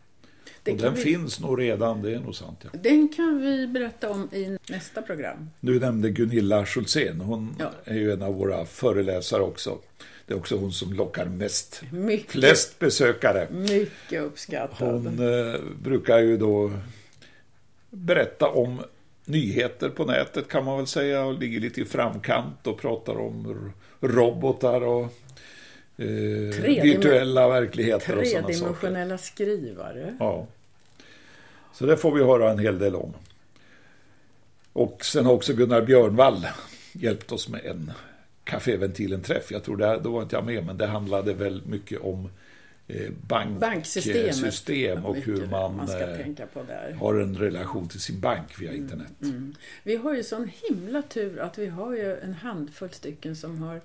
Och 0.67 0.77
den 0.77 0.93
vi, 0.95 1.01
finns 1.01 1.39
nog 1.39 1.59
redan, 1.61 2.01
det 2.01 2.15
är 2.15 2.19
nog 2.19 2.35
sant. 2.35 2.59
Ja. 2.63 2.69
Den 2.73 3.09
kan 3.09 3.41
vi 3.41 3.67
berätta 3.67 4.09
om 4.09 4.29
i 4.31 4.57
nästa 4.69 5.01
program. 5.01 5.49
Du 5.59 5.79
nämnde 5.79 6.09
Gunilla 6.09 6.65
Schultzén, 6.65 7.21
hon 7.21 7.55
Ja. 7.59 7.71
är 7.85 7.95
ju 7.95 8.11
en 8.11 8.21
av 8.21 8.33
våra 8.35 8.65
föreläsare 8.65 9.41
också. 9.41 9.77
Det 10.27 10.33
är 10.33 10.37
också 10.37 10.57
hon 10.57 10.71
som 10.71 10.93
lockar 10.93 11.25
mest, 11.25 11.81
Mycket, 11.91 12.31
flest 12.31 12.79
besökare. 12.79 13.47
mycket 13.51 14.21
uppskattad. 14.21 14.87
Hon 14.91 15.07
eh, 15.07 15.59
brukar 15.83 16.19
ju 16.19 16.37
då 16.37 16.71
berätta 17.89 18.47
om 18.49 18.81
nyheter 19.25 19.89
på 19.89 20.05
nätet 20.05 20.47
kan 20.47 20.65
man 20.65 20.77
väl 20.77 20.87
säga 20.87 21.23
och 21.25 21.39
ligger 21.39 21.59
lite 21.59 21.81
i 21.81 21.85
framkant 21.85 22.67
och 22.67 22.77
pratar 22.79 23.17
om 23.19 23.71
robotar 24.01 24.81
och 24.81 25.13
eh, 26.01 26.83
virtuella 26.83 27.49
verkligheter 27.49 28.17
och 28.17 28.27
sådana 28.27 28.47
saker. 28.47 28.53
Tredimensionella 28.53 29.17
skrivare. 29.17 30.15
Ja. 30.19 30.47
Så 31.73 31.85
det 31.85 31.97
får 31.97 32.11
vi 32.11 32.23
höra 32.23 32.51
en 32.51 32.59
hel 32.59 32.79
del 32.79 32.95
om. 32.95 33.13
Och 34.73 35.05
sen 35.05 35.25
har 35.25 35.33
också 35.33 35.53
Gunnar 35.53 35.81
Björnvall 35.81 36.47
hjälpt 36.93 37.31
oss 37.31 37.49
med 37.49 37.65
en 37.65 37.91
Caféventilen-träff. 38.43 39.51
Jag 39.51 39.63
tror 39.63 39.77
det, 39.77 39.99
då 40.03 40.11
var 40.11 40.21
inte 40.21 40.35
jag 40.35 40.45
med, 40.45 40.65
men 40.65 40.77
det 40.77 40.87
handlade 40.87 41.33
väl 41.33 41.61
mycket 41.65 41.99
om 41.99 42.29
eh, 42.87 43.11
Banksystemet. 43.27 44.25
banksystem 44.25 45.05
och 45.05 45.15
hur 45.15 45.45
man, 45.45 45.75
man 45.75 45.89
eh, 45.89 46.97
har 46.97 47.15
en 47.15 47.37
relation 47.37 47.89
till 47.89 47.99
sin 47.99 48.19
bank 48.19 48.61
via 48.61 48.73
internet. 48.73 49.11
Mm. 49.21 49.55
Vi 49.83 49.95
har 49.95 50.15
ju 50.15 50.23
sån 50.23 50.51
himla 50.69 51.01
tur 51.01 51.39
att 51.39 51.57
vi 51.57 51.67
har 51.67 51.95
ju 51.95 52.19
en 52.19 52.33
handfull 52.33 52.89
stycken 52.89 53.35
som 53.35 53.61
har 53.61 53.81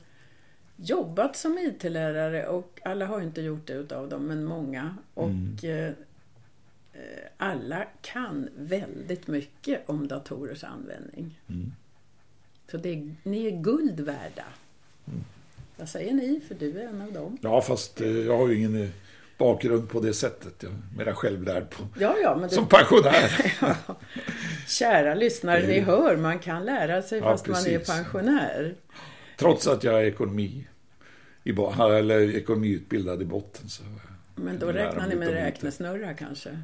jobbat 0.76 1.36
som 1.36 1.58
IT-lärare 1.58 2.46
och 2.46 2.80
alla 2.84 3.06
har 3.06 3.20
inte 3.20 3.40
gjort 3.40 3.66
det 3.66 3.72
utav 3.72 4.08
dem, 4.08 4.22
men 4.26 4.44
många. 4.44 4.96
Och 5.14 5.64
eh, 5.64 5.88
eh, 6.92 7.00
alla 7.36 7.84
kan 8.02 8.48
väldigt 8.56 9.26
mycket 9.26 9.88
om 9.88 10.08
datorers 10.08 10.64
användning. 10.64 11.40
Mm. 11.48 11.72
Så 12.70 12.76
det 12.76 12.88
är, 12.88 13.14
ni 13.22 13.46
är 13.46 13.50
guld 13.62 14.00
värda. 14.00 14.44
Vad 15.76 15.88
säger 15.88 16.14
ni? 16.14 16.40
För 16.48 16.54
du 16.54 16.80
är 16.80 16.88
en 16.88 17.02
av 17.02 17.12
dem. 17.12 17.38
Ja, 17.40 17.62
fast 17.62 18.00
eh, 18.00 18.08
jag 18.08 18.38
har 18.38 18.48
ju 18.48 18.54
ingen 18.58 18.92
bakgrund 19.38 19.88
på 19.90 20.00
det 20.00 20.14
sättet. 20.14 20.62
Jag 20.62 20.72
är 20.72 20.98
mera 20.98 21.14
självlärd 21.14 21.70
på, 21.70 21.82
Ja, 21.98 22.16
ja, 22.22 22.36
men 22.36 22.48
du, 22.48 22.54
som 22.54 22.68
pensionär. 22.68 23.52
kära 24.66 25.14
lyssnare, 25.14 25.60
Det- 25.60 25.66
ni 25.66 25.80
hör, 25.80 26.16
man 26.16 26.38
kan 26.38 26.64
lära 26.64 27.02
sig 27.02 27.18
Ja, 27.18 27.24
fast 27.24 27.46
man 27.46 27.66
är 27.66 27.78
pensionär. 27.78 28.74
Trots 29.36 29.66
att 29.66 29.84
jag 29.84 30.00
är 30.00 30.04
ekonomi, 30.04 30.66
i, 31.44 31.50
eller 31.50 32.36
ekonomiutbildad 32.36 33.22
i 33.22 33.24
botten. 33.24 33.68
Så, 33.68 33.82
Men 34.34 34.58
då 34.58 34.66
Jag 34.66 34.74
räknar 34.74 35.08
ni 35.08 35.14
med 35.14 35.28
räknesnurra 35.28 36.14
kanske? 36.14 36.58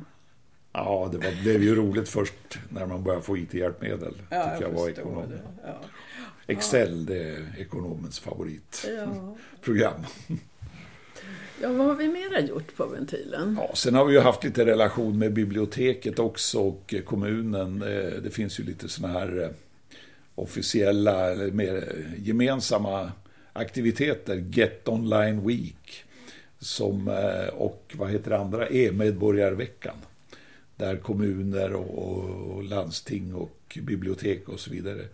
Ja, 0.73 1.09
det 1.13 1.19
var, 1.19 1.43
blev 1.43 1.63
ju 1.63 1.75
roligt 1.75 2.09
först 2.09 2.59
när 2.69 2.87
man 2.87 3.05
började 3.05 3.25
få 3.25 3.37
IT-hjälpmedel. 3.39 4.15
Ja, 4.31 4.51
tycker 4.51 4.71
jag 4.71 4.81
var 4.81 4.89
ekonom. 4.89 5.31
det. 5.31 5.41
Ja. 5.65 5.81
Excel, 6.47 7.07
det 7.07 7.29
är 7.29 7.55
ekonomens 7.59 8.19
favoritprogram. 8.19 10.07
Ja. 10.29 10.37
ja, 11.63 11.73
vad 11.73 11.87
har 11.87 11.95
vi 11.95 12.09
mera 12.09 12.41
gjort 12.41 12.77
på 12.77 12.87
ventilen? 12.87 13.59
Ja, 13.61 13.75
sen 13.75 13.95
har 13.95 14.05
vi 14.05 14.15
ju 14.15 14.21
haft 14.21 14.45
lite 14.45 14.67
relation 14.67 15.19
med 15.19 15.33
biblioteket 15.33 16.19
också 16.19 16.61
och 16.61 16.95
kommunen. 17.07 17.83
Eh, 17.83 18.23
Det 18.23 18.31
finns 18.31 18.61
ju 18.61 18.65
lite 18.65 18.89
sådana 18.89 19.19
här 19.19 19.43
eh, 19.43 19.49
officiella 20.35 21.31
eller 21.31 21.51
mer 21.51 22.05
gemensamma 22.19 23.13
aktiviteter. 23.53 24.37
Get 24.37 24.89
Online 24.89 25.47
Week 25.47 26.05
som, 26.59 27.09
eh, 27.09 27.55
och 27.55 27.95
vad 27.99 28.11
heter 28.11 28.31
det 28.31 28.39
andra? 28.39 28.67
E-medborgarveckan. 28.67 29.97
Där 30.77 30.97
kommuner 30.97 31.73
och, 31.73 32.57
och, 32.57 32.65
landsting 32.65 33.35
och 33.35 33.79
bibliotek 33.83 34.49
och 34.49 34.61
så 34.61 34.71
vidare 34.71 35.05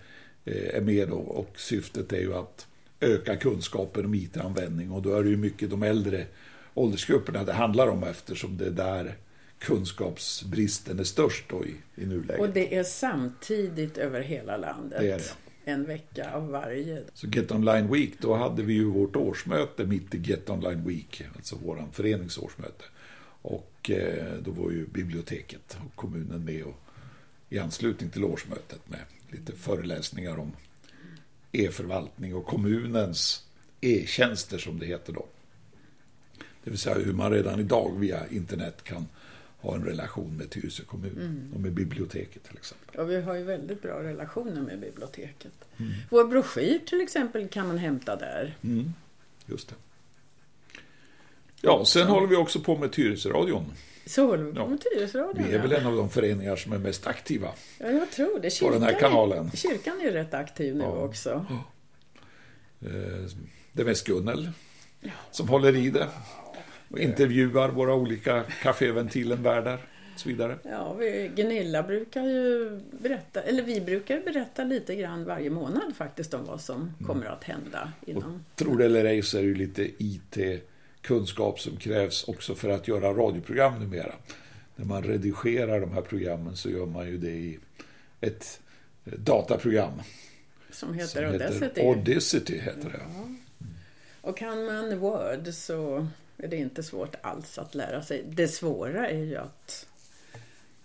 eh, 0.45 0.75
är 0.75 0.81
med. 0.81 1.11
Och 1.11 1.51
syftet 1.57 2.13
är 2.13 2.21
ju 2.21 2.35
att 2.35 2.67
öka 3.01 3.37
kunskapen 3.37 4.05
om 4.05 4.15
IT-användning 4.15 4.91
och 4.91 5.03
då 5.03 5.15
är 5.15 5.23
det 5.23 5.31
ju 5.31 5.37
mycket 5.37 5.71
de 5.71 5.83
äldre 5.83 6.27
åldersgrupperna 6.75 7.45
det 7.45 7.53
handlar 7.53 7.89
om 7.89 8.05
eftersom 8.05 8.57
det 8.57 8.67
är 8.67 8.71
där 8.71 9.17
kunskapsbristen 9.59 10.99
är 10.99 11.05
störst 11.05 11.45
då 11.49 11.65
i, 11.65 11.75
i 12.03 12.07
nuläget. 12.07 12.41
Och 12.41 12.51
det 12.51 12.77
är 12.77 12.85
samtidigt 12.85 13.99
över 13.99 14.21
hela 14.21 14.57
landet. 14.57 15.01
Det 15.01 15.11
är 15.11 15.19
det. 15.19 15.35
En 15.65 15.85
vecka 15.85 16.33
av 16.33 16.49
varje. 16.49 17.03
Så 17.15 17.27
Get 17.27 17.51
Online 17.51 17.93
Week, 17.93 18.13
då 18.19 18.35
hade 18.35 18.63
vi 18.63 18.73
ju 18.73 18.85
vårt 18.85 19.17
årsmöte 19.17 19.85
mitt 19.85 20.15
i 20.15 20.19
Get 20.19 20.51
Online 20.51 20.89
Week, 20.89 21.23
alltså 21.37 21.57
våran 21.57 21.93
föreningsårsmöte. 21.93 22.85
Och 23.43 23.91
eh, 23.91 24.33
då 24.43 24.51
var 24.51 24.71
ju 24.71 24.87
biblioteket 24.87 25.79
och 25.87 25.97
kommunen 25.97 26.45
med 26.45 26.65
och, 26.65 26.77
i 27.49 27.59
anslutning 27.59 28.11
till 28.11 28.25
årsmötet 28.25 28.81
med 28.89 29.01
lite 29.29 29.53
föreläsningar 29.53 30.39
om 30.39 30.53
e-förvaltning 31.53 32.35
och 32.35 32.47
kommunens 32.47 33.47
e-tjänster 33.81 34.59
som 34.59 34.79
det 34.79 34.87
heter 34.87 35.13
då. 35.13 35.27
Det 36.65 36.71
vill 36.71 36.79
säga 36.79 36.99
hur 36.99 37.13
man 37.13 37.31
redan 37.31 37.61
idag 37.61 37.99
via 37.99 38.29
internet 38.29 38.85
kan 38.85 39.07
ha 39.61 39.75
en 39.75 39.85
relation 39.85 40.37
med 40.37 40.51
Tyresö 40.51 40.83
kommun 40.85 41.51
och 41.55 41.61
med 41.61 41.73
biblioteket 41.73 42.45
till 42.45 42.57
exempel. 42.57 43.01
Och 43.01 43.11
vi 43.11 43.21
har 43.21 43.35
ju 43.35 43.43
väldigt 43.45 43.83
bra 43.83 44.03
relationer 44.03 44.61
med 44.63 44.81
biblioteket. 44.81 45.53
Mm. 45.77 45.93
Vår 46.11 46.25
broschyr 46.25 46.79
till 46.87 47.01
exempel 47.01 47.49
kan 47.49 47.67
man 47.67 47.79
hämta 47.79 48.17
där. 48.17 48.57
Mm, 48.63 48.93
just 49.47 49.69
det. 49.69 49.75
Ja, 51.61 51.85
sen 51.85 52.07
håller 52.07 52.27
vi 52.27 52.37
också 52.37 52.61
på 52.61 52.77
med 52.79 52.93
Tyresöradion. 52.93 53.65
Så 54.07 54.27
håller 54.27 54.45
vi 54.45 54.53
på 54.53 54.59
Ja. 54.59 54.67
med 54.67 54.81
Tyresöradion. 54.81 55.45
Vi 55.49 55.53
är 55.55 55.63
väl 55.63 55.73
en 55.73 55.87
av 55.87 55.97
de 55.97 56.11
föreningar 56.11 56.57
som 56.57 56.73
är 56.73 56.79
mest 56.79 57.07
aktiva. 57.07 57.49
Ja, 57.79 57.91
jag 57.91 58.11
tror 58.11 58.41
det. 58.41 58.61
På 58.61 58.71
den 58.71 58.83
här 58.83 58.91
Kyrkan 58.93 59.11
kanalen. 59.11 59.51
Är, 59.53 59.57
kyrkan 59.57 60.01
är 60.01 60.11
rätt 60.13 60.35
aktiv 60.35 60.77
nu 60.77 60.85
Ja. 60.85 60.91
också. 61.05 61.47
Eh, 62.81 62.89
Det 63.73 63.83
är 63.83 63.87
mest 63.87 64.07
Gunnel 64.07 64.51
som 65.31 65.49
håller 65.49 65.77
i 65.77 65.91
det. 65.91 66.09
Och 66.91 66.99
intervjuar 66.99 67.69
våra 67.69 67.95
olika 67.95 68.45
Caféventilen-värdar 68.63 69.79
och 70.15 70.21
så 70.21 70.29
vidare. 70.29 70.59
Ja, 70.63 70.93
vi, 70.93 71.31
Gunilla 71.37 71.83
brukar 71.83 72.23
ju 72.23 72.81
berätta, 72.91 73.43
eller 73.43 73.63
vi 73.63 73.81
brukar 73.81 74.21
berätta 74.21 74.65
lite 74.65 74.95
grann 74.95 75.25
varje 75.25 75.51
månad 75.51 75.97
faktiskt 75.97 76.35
om 76.35 76.45
vad 76.45 76.61
som 76.61 76.93
kommer 77.07 77.27
att 77.27 77.45
hända 77.45 77.93
inom... 78.07 78.45
Tror 78.55 78.79
det 78.79 78.85
eller 78.85 79.05
ej 79.05 79.23
så 79.23 79.39
är 79.39 79.43
det 79.43 79.49
ju 79.49 79.55
lite 79.55 79.91
IT-kunskap 79.99 81.61
som 81.61 81.77
krävs 81.77 82.29
också 82.29 82.55
för 82.55 82.69
att 82.69 82.89
göra 82.89 83.13
radioprogram 83.13 83.81
numera. 83.81 84.15
När 84.77 84.85
man 84.85 85.03
redigerar 85.03 85.81
de 85.81 85.93
här 85.93 86.03
programmen 86.03 86.57
så 86.57 86.71
gör 86.71 86.87
man 86.87 87.07
ju 87.07 87.19
det 87.19 87.31
i 87.31 87.59
ett 88.21 88.61
dataprogram. 89.05 90.03
Som 90.71 90.95
heter 90.95 91.07
Som 91.07 91.25
Audacity. 91.25 91.65
heter 91.65 91.89
Audacity. 91.89 92.59
Heter 92.59 92.91
det. 92.91 93.01
Ja. 93.01 93.29
Och 94.21 94.37
kan 94.37 94.65
man 94.65 94.99
Word 94.99 95.49
så 95.53 96.07
är 96.39 96.49
det 96.49 96.57
inte 96.57 96.83
svårt 96.83 97.15
alls 97.23 97.59
att 97.59 97.75
lära 97.75 98.03
sig. 98.03 98.25
Det 98.29 98.49
svåra 98.49 99.09
är 99.11 99.25
ju 99.25 99.37
att 99.37 99.87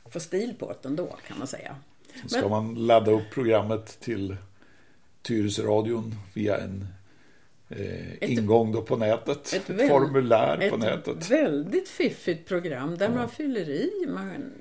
få 0.06 0.20
stil 0.20 0.54
på 0.60 0.76
det 0.82 0.88
ändå 0.88 1.18
kan 1.28 1.38
man 1.38 1.48
säga. 1.48 1.76
Så 2.24 2.30
ska 2.30 2.50
man 2.50 2.76
ladda 2.88 3.12
upp 3.12 3.24
programmet 3.34 4.00
till 4.00 4.36
Tyresöradion 5.22 6.16
via 6.34 6.58
en 6.58 6.88
eh, 7.70 8.32
ingång 8.32 8.72
då 8.72 8.82
på 8.82 8.98
nätet. 8.98 9.54
Ett, 9.54 9.54
ett 9.54 9.70
väl- 9.70 9.88
formulär 9.90 10.58
på 10.70 10.76
Ett 10.76 10.82
nätet. 10.82 11.30
väldigt 11.32 11.90
fiffigt 11.90 12.48
program 12.48 12.98
där 12.98 13.06
Ja. 13.10 13.16
man 13.16 13.30
fyller 13.30 13.70
i, 13.70 13.92
man, 14.10 14.52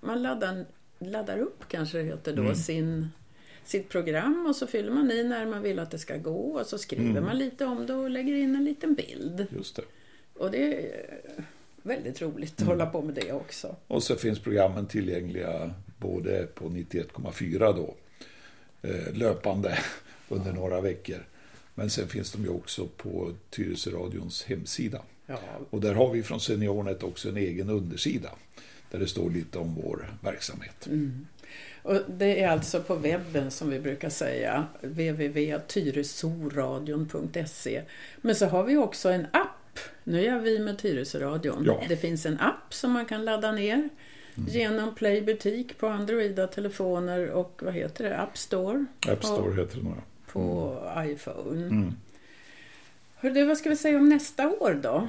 man 0.00 0.22
laddar, 0.22 0.64
laddar 0.98 1.38
upp 1.38 1.64
kanske 1.68 1.98
det 1.98 2.04
heter 2.04 2.36
då, 2.36 2.42
Mm. 2.42 2.54
sin, 2.54 3.08
sitt 3.64 3.88
program 3.88 4.46
och 4.48 4.56
så 4.56 4.66
fyller 4.66 4.90
man 4.90 5.10
i 5.10 5.24
när 5.24 5.46
man 5.46 5.62
vill 5.62 5.78
att 5.78 5.90
det 5.90 5.98
ska 5.98 6.16
gå 6.16 6.36
och 6.60 6.66
så 6.66 6.78
skriver 6.78 7.10
Mm. 7.10 7.24
man 7.24 7.38
lite 7.38 7.64
om 7.64 7.86
det 7.86 7.94
och 7.94 8.10
lägger 8.10 8.34
in 8.34 8.54
en 8.54 8.64
liten 8.64 8.94
bild. 8.94 9.46
Just 9.50 9.76
det. 9.76 9.82
Och 10.38 10.50
det 10.50 10.74
är 10.74 11.04
väldigt 11.82 12.22
roligt 12.22 12.52
att 12.52 12.60
Mm. 12.60 12.68
hålla 12.70 12.86
på 12.86 13.02
med 13.02 13.14
det 13.14 13.32
också. 13.32 13.76
Och 13.86 14.02
så 14.02 14.16
finns 14.16 14.38
programmen 14.38 14.86
tillgängliga 14.86 15.70
både 15.98 16.46
på 16.54 16.68
91,4 16.68 17.58
då 17.76 17.94
eh, 18.88 19.12
löpande 19.14 19.78
under 20.28 20.52
några 20.52 20.80
veckor. 20.80 21.24
Men 21.74 21.90
sen 21.90 22.08
finns 22.08 22.32
de 22.32 22.42
ju 22.42 22.48
också 22.48 22.86
på 22.96 23.32
Tyresöradions 23.50 24.44
hemsida. 24.44 25.02
Ja, 25.26 25.38
Och 25.70 25.80
där 25.80 25.94
har 25.94 26.10
vi 26.12 26.22
från 26.22 26.40
Seniornet 26.40 27.02
också 27.02 27.28
en 27.28 27.36
egen 27.36 27.70
undersida. 27.70 28.30
där 28.90 28.98
det 28.98 29.06
står 29.06 29.30
lite 29.30 29.58
om 29.58 29.74
vår 29.74 30.14
verksamhet. 30.22 30.86
Mm. 30.86 31.26
Och 31.82 32.00
det 32.08 32.42
är 32.42 32.48
alltså 32.48 32.82
på 32.82 32.94
webben 32.94 33.50
som 33.50 33.70
vi 33.70 33.80
brukar 33.80 34.10
säga, 34.10 34.66
www.tyresoradion.se. 34.82 37.82
Men 38.20 38.34
så 38.34 38.46
har 38.46 38.64
vi 38.64 38.76
också 38.76 39.08
en 39.08 39.26
app. 39.32 39.48
Nu 40.04 40.26
är 40.26 40.38
vi 40.38 40.58
med 40.58 40.78
Tyresöradion. 40.78 41.64
Ja. 41.66 41.82
Det 41.88 41.96
finns 41.96 42.26
en 42.26 42.40
app 42.40 42.74
som 42.74 42.92
man 42.92 43.06
kan 43.06 43.24
ladda 43.24 43.52
ner 43.52 43.74
mm. 43.74 43.90
genom 44.48 44.94
Play 44.94 45.22
butik 45.22 45.78
på 45.78 45.86
Androida 45.86 46.46
telefoner 46.46 47.30
och 47.30 47.60
vad 47.64 47.74
heter 47.74 48.04
det? 48.04 48.18
App 48.18 48.38
Store. 48.38 48.86
App 49.08 49.24
Store 49.24 49.60
heter 49.60 49.76
det 49.76 49.84
nog. 49.84 49.94
På 50.32 50.76
mm. 50.96 51.10
iPhone. 51.10 51.66
Mm. 51.66 51.94
Hörde, 53.16 53.44
vad 53.44 53.58
ska 53.58 53.68
vi 53.68 53.76
säga 53.76 53.98
om 53.98 54.08
nästa 54.08 54.48
år 54.48 54.78
då? 54.82 55.08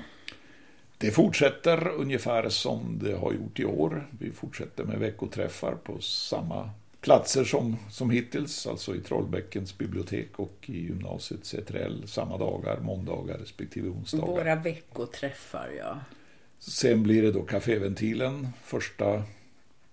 Det 0.98 1.12
fortsätter 1.12 1.88
ungefär 1.88 2.50
som 2.50 3.00
det 3.04 3.16
har 3.16 3.34
gjort 3.34 3.60
i 3.60 3.66
år. 3.66 4.08
Vi 4.20 4.32
fortsätter 4.32 4.84
med 4.84 5.00
veckoträffar 5.00 5.76
på 5.84 6.02
samma 6.02 6.70
platser 7.02 7.44
som, 7.44 7.78
som 7.90 8.10
hittills, 8.10 8.68
alltså 8.68 8.96
i 8.96 9.00
Trollbäckens 9.00 9.78
bibliotek 9.78 10.40
och 10.40 10.56
i 10.66 10.80
gymnasiet 10.80 11.46
CTRL 11.46 12.08
samma 12.08 12.38
dagar, 12.38 12.80
måndagar 12.80 13.38
respektive 13.38 13.90
onsdagar. 13.90 14.28
Våra 14.28 14.56
veckoträffar, 14.56 15.70
ja. 15.78 16.00
Sen 16.60 17.04
blir 17.04 17.22
det 17.22 17.32
då 17.32 17.42
Caféventilen 17.42 18.48
första 18.64 19.24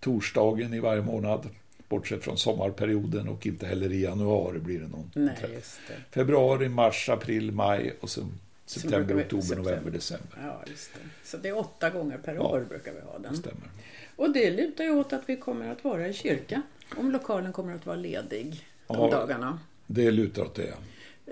torsdagen 0.01 0.75
i 0.75 0.81
varje 0.81 1.03
månad. 1.03 1.49
Bortsett 1.89 2.25
från 2.25 2.37
sommarperioden 2.37 3.29
och 3.29 3.47
inte 3.47 3.67
heller 3.67 3.93
i 3.93 4.03
januari 4.03 4.59
blir 4.59 4.81
det 4.81 4.89
någon 4.89 5.11
Nej, 5.15 5.37
träff. 5.41 5.81
Det. 5.89 5.95
Februari, 6.11 6.69
mars, 6.69 7.09
april, 7.09 7.53
maj 7.53 7.97
och 8.01 8.11
sen 8.11 8.33
september, 8.67 9.21
oktober, 9.21 9.43
september. 9.43 9.71
november, 9.71 9.91
december. 9.91 10.39
Ja, 10.43 10.63
just 10.67 10.95
det. 10.95 11.29
Så 11.29 11.37
det 11.37 11.49
är 11.49 11.59
åtta 11.59 11.91
gånger 11.91 12.19
per 12.19 12.39
år 12.39 12.67
brukar 12.69 12.93
vi 12.93 13.01
ha 13.01 13.19
den. 13.19 13.37
Stämmer. 13.37 13.69
Och 14.17 14.31
det 14.31 14.51
lutar 14.51 14.85
ju 14.85 14.91
åt 14.91 15.13
att 15.13 15.23
vi 15.27 15.37
kommer 15.37 15.69
att 15.73 15.85
vara 15.85 16.09
i 16.09 16.13
kyrka. 16.13 16.63
Om 16.97 17.11
lokalen 17.11 17.53
kommer 17.53 17.75
att 17.75 17.87
vara 17.87 17.97
ledig 17.97 18.67
de 18.87 18.97
ja, 18.97 19.11
dagarna. 19.11 19.59
Det 19.87 20.11
lutar 20.11 20.43
åt 20.43 20.55
det. 20.55 20.75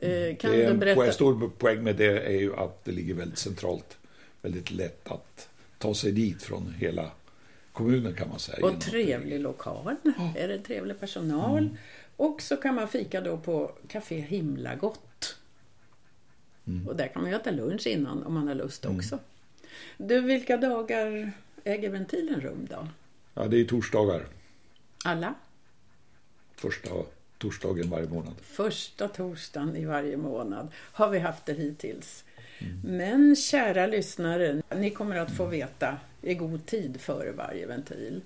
Mm. 0.03 0.37
Kan 0.37 0.51
det 0.53 0.65
är 0.65 0.71
en 0.71 0.79
berätta? 0.79 1.13
stor 1.13 1.49
poäng 1.49 1.83
med 1.83 1.97
det 1.97 2.27
är 2.27 2.41
ju 2.41 2.57
att 2.57 2.85
det 2.85 2.93
ligger 2.93 3.15
väldigt 3.15 3.39
centralt. 3.39 3.99
Väldigt 4.43 4.71
lätt 4.71 5.11
att 5.11 5.49
ta 5.79 5.95
sig 5.95 6.13
dit 6.13 6.43
från 6.43 6.75
hela 6.79 7.11
kommunen 7.73 8.15
kan 8.15 8.29
man 8.29 8.39
säga. 8.39 8.67
Och 8.67 8.81
trevlig 8.81 9.41
lokal. 9.41 9.97
Oh. 10.05 10.37
Är 10.37 10.49
det 10.49 10.59
trevlig 10.59 11.01
personal. 11.01 11.59
Mm. 11.59 11.77
Och 12.17 12.43
så 12.43 12.57
kan 12.57 12.75
man 12.75 12.89
fika 12.89 13.21
då 13.21 13.37
på 13.37 13.73
Café 13.89 14.21
Himla 14.21 14.75
Gott. 14.75 15.37
Mm. 16.67 16.89
Och 16.89 16.97
där 16.97 17.09
kan 17.09 17.23
man 17.23 17.31
ju 17.31 17.37
äta 17.37 17.51
lunch 17.51 17.87
innan 17.87 18.23
om 18.23 18.35
man 18.35 18.49
har 18.49 18.55
lust 18.55 18.85
mm. 18.85 18.97
också. 18.97 19.19
Du, 19.97 20.21
vilka 20.21 20.57
dagar 20.57 21.33
äger 21.65 21.91
ventilen 21.91 22.41
rum 22.41 22.67
då? 22.71 22.89
Ja, 23.35 23.47
det 23.49 23.61
är 23.61 23.65
torsdagar. 23.65 24.27
Alla? 25.05 25.35
Första 26.57 26.91
torsdagen 27.39 27.91
varje 27.91 28.09
månad. 28.09 28.35
Första 28.43 29.09
torsdagen 29.09 29.77
i 29.77 29.85
varje 29.85 30.17
månad 30.17 30.69
har 30.77 31.11
vi 31.11 31.19
haft 31.19 31.47
det 31.47 31.53
hittills. 31.53 32.25
Mm. 32.59 32.81
Men 32.97 33.37
kära 33.37 33.87
lyssnare, 33.87 34.63
ni 34.77 34.91
kommer 34.91 35.17
att 35.17 35.37
få 35.37 35.47
veta 35.47 35.99
i 36.23 36.35
god 36.35 36.67
tid 36.67 37.01
före 37.01 37.33
varje 37.33 37.67
ventil 37.67 38.23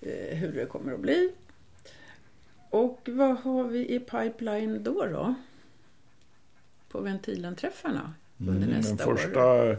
eh, 0.00 0.38
hur 0.38 0.52
det 0.52 0.66
kommer 0.66 0.92
att 0.92 1.00
bli. 1.00 1.32
Och 2.70 3.08
vad 3.12 3.36
har 3.36 3.64
vi 3.64 3.94
i 3.94 4.00
pipeline 4.00 4.82
då? 4.82 5.06
då? 5.06 5.34
På 6.88 7.00
ventilenträffarna 7.00 8.14
under 8.38 8.66
mm, 8.66 8.68
nästa 8.68 9.06
Den 9.06 9.16
första 9.16 9.46
år 9.52 9.76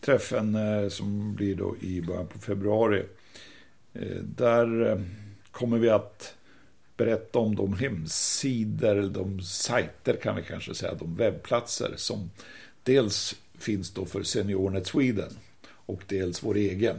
träffen 0.00 0.54
eh, 0.54 0.88
som 0.88 1.34
blir 1.34 1.54
då 1.54 1.76
i 1.80 2.02
början 2.02 2.26
på 2.26 2.38
februari. 2.38 3.04
Eh, 3.92 4.16
där 4.22 4.90
eh, 4.90 5.00
kommer 5.50 5.78
vi 5.78 5.90
att 5.90 6.34
berätta 6.96 7.38
om 7.38 7.56
de 7.56 7.74
hemsidor, 7.74 8.96
eller 8.96 9.08
de 9.08 9.42
sajter 9.42 10.16
kan 10.22 10.36
vi 10.36 10.42
kanske 10.42 10.74
säga, 10.74 10.94
de 10.94 11.16
webbplatser 11.16 11.92
som 11.96 12.30
dels 12.82 13.36
finns 13.58 13.90
då 13.90 14.04
för 14.04 14.22
SeniorNet 14.22 14.86
Sweden 14.86 15.32
och 15.66 16.02
dels 16.06 16.42
vår 16.42 16.56
egen 16.56 16.96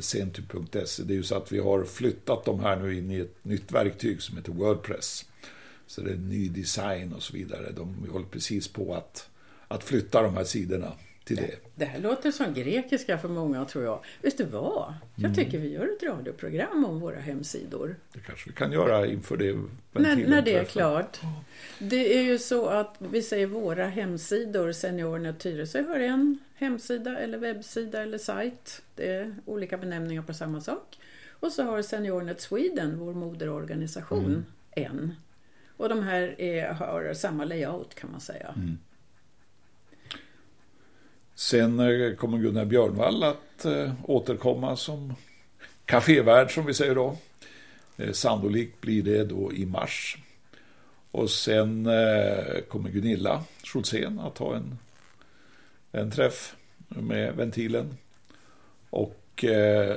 centu.se. 0.00 1.02
Det 1.02 1.12
är 1.12 1.16
ju 1.16 1.22
så 1.22 1.34
att 1.34 1.52
vi 1.52 1.58
har 1.58 1.84
flyttat 1.84 2.44
de 2.44 2.60
här 2.60 2.76
nu 2.76 2.98
in 2.98 3.10
i 3.10 3.18
ett 3.18 3.44
nytt 3.44 3.72
verktyg 3.72 4.22
som 4.22 4.36
heter 4.36 4.52
Wordpress. 4.52 5.24
Så 5.86 6.00
det 6.00 6.10
är 6.10 6.16
ny 6.16 6.48
design 6.48 7.12
och 7.12 7.22
så 7.22 7.32
vidare. 7.32 7.72
De, 7.76 7.96
vi 8.02 8.10
håller 8.10 8.26
precis 8.26 8.68
på 8.68 8.94
att, 8.94 9.28
att 9.68 9.84
flytta 9.84 10.22
de 10.22 10.36
här 10.36 10.44
sidorna 10.44 10.92
till 11.24 11.36
det. 11.36 11.50
Det 11.74 11.84
här 11.84 12.00
låter 12.00 12.30
som 12.30 12.54
grekiska 12.54 13.18
för 13.18 13.28
många 13.28 13.64
tror 13.64 13.84
jag. 13.84 14.04
Vet 14.22 14.38
du 14.38 14.44
vad? 14.44 14.94
Jag 15.14 15.24
mm. 15.24 15.34
tycker 15.34 15.58
vi 15.58 15.72
gör 15.72 15.88
ett 15.96 16.02
radioprogram 16.02 16.84
om 16.84 17.00
våra 17.00 17.20
hemsidor. 17.20 17.96
Det 18.12 18.20
kanske 18.20 18.50
vi 18.50 18.56
kan 18.56 18.72
göra 18.72 19.06
inför 19.06 19.36
det. 19.36 19.52
När, 19.92 20.16
när 20.16 20.42
det 20.42 20.54
är 20.54 20.64
klart. 20.64 21.20
Det 21.78 22.18
är 22.18 22.22
ju 22.22 22.38
så 22.38 22.66
att 22.66 22.96
vi 22.98 23.22
säger 23.22 23.46
våra 23.46 23.86
hemsidor. 23.86 24.72
Seniorerna 24.72 25.32
Tyresö 25.32 25.82
har 25.82 26.00
en 26.00 26.38
hemsida 26.54 27.18
eller 27.18 27.38
webbsida 27.38 28.02
eller 28.02 28.18
sajt. 28.18 28.82
Det 28.94 29.12
är 29.12 29.34
olika 29.44 29.78
benämningar 29.78 30.22
på 30.22 30.34
samma 30.34 30.60
sak. 30.60 30.98
Och 31.30 31.52
så 31.52 31.62
har 31.62 31.82
Seniornet 31.82 32.40
Sweden, 32.40 32.98
vår 32.98 33.14
moderorganisation, 33.14 34.24
mm. 34.24 34.44
en. 34.70 35.14
Och 35.76 35.88
de 35.88 36.02
här 36.02 36.40
är, 36.40 36.72
har 36.72 37.14
samma 37.14 37.44
layout 37.44 37.94
kan 37.94 38.10
man 38.10 38.20
säga. 38.20 38.54
Mm. 38.56 38.78
Sen 41.40 41.80
eh, 41.80 42.14
kommer 42.14 42.38
Gunnar 42.38 42.64
Björnvall 42.64 43.22
att 43.22 43.64
eh, 43.64 43.92
återkomma 44.04 44.76
som 44.76 45.14
kafévärd 45.84 46.54
som 46.54 46.66
vi 46.66 46.74
säger 46.74 46.94
då. 46.94 47.16
Eh, 47.96 48.12
sannolikt 48.12 48.80
blir 48.80 49.02
det 49.02 49.24
då 49.24 49.52
i 49.52 49.66
mars. 49.66 50.18
Och 51.10 51.30
sen 51.30 51.84
kommer 52.68 52.90
Gunilla 52.90 53.44
Schultzén 53.64 54.20
att 54.20 54.38
ha 54.38 54.56
en, 54.56 54.78
en 55.92 56.10
träff 56.10 56.56
med 56.88 57.36
ventilen. 57.36 57.96
Och 58.90 59.44
eh, 59.44 59.96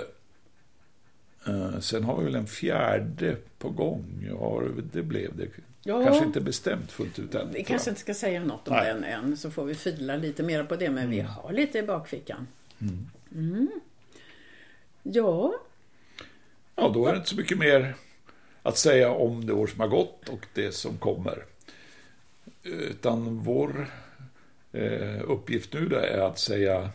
sen 1.79 2.03
har 2.03 2.17
vi 2.17 2.23
väl 2.23 2.35
en 2.35 2.47
fjärde 2.47 3.35
på 3.57 3.69
gång. 3.69 4.27
Ja, 4.29 4.61
det 4.93 5.03
blev 5.03 5.37
det. 5.37 5.47
Ja, 5.83 6.03
kanske 6.03 6.25
inte 6.25 6.41
bestämt 6.41 6.91
fullt 6.91 7.19
ut 7.19 7.35
än. 7.35 7.51
Vi 7.53 7.63
kanske 7.63 7.89
inte 7.89 8.01
ska 8.01 8.13
säga 8.13 8.43
något 8.43 8.67
om 8.67 8.73
Nej. 8.73 8.93
den 8.93 9.03
än, 9.03 9.37
så 9.37 9.51
får 9.51 9.65
vi 9.65 9.75
fila 9.75 10.15
lite 10.15 10.43
mer 10.43 10.63
på 10.63 10.75
det. 10.75 10.89
Men 10.89 11.03
mm. 11.03 11.09
vi 11.09 11.19
har 11.19 11.53
lite 11.53 11.79
i 11.79 11.83
bakfickan. 11.83 12.47
Mm. 12.81 13.09
Mm. 13.35 13.71
Ja. 15.03 15.53
Ja, 16.75 16.91
då 16.93 17.07
är 17.07 17.11
det 17.11 17.17
inte 17.17 17.29
så 17.29 17.35
mycket 17.35 17.57
mer 17.57 17.95
att 18.63 18.77
säga 18.77 19.11
om 19.11 19.45
det 19.45 19.53
år 19.53 19.67
som 19.67 19.79
har 19.79 19.87
gått 19.87 20.29
och 20.29 20.45
det 20.53 20.71
som 20.71 20.97
kommer. 20.97 21.45
Utan 22.63 23.39
vår 23.39 23.87
eh, 24.71 25.21
uppgift 25.31 25.73
nu 25.73 25.95
är 25.95 26.17
att 26.17 26.39
säga 26.39 26.89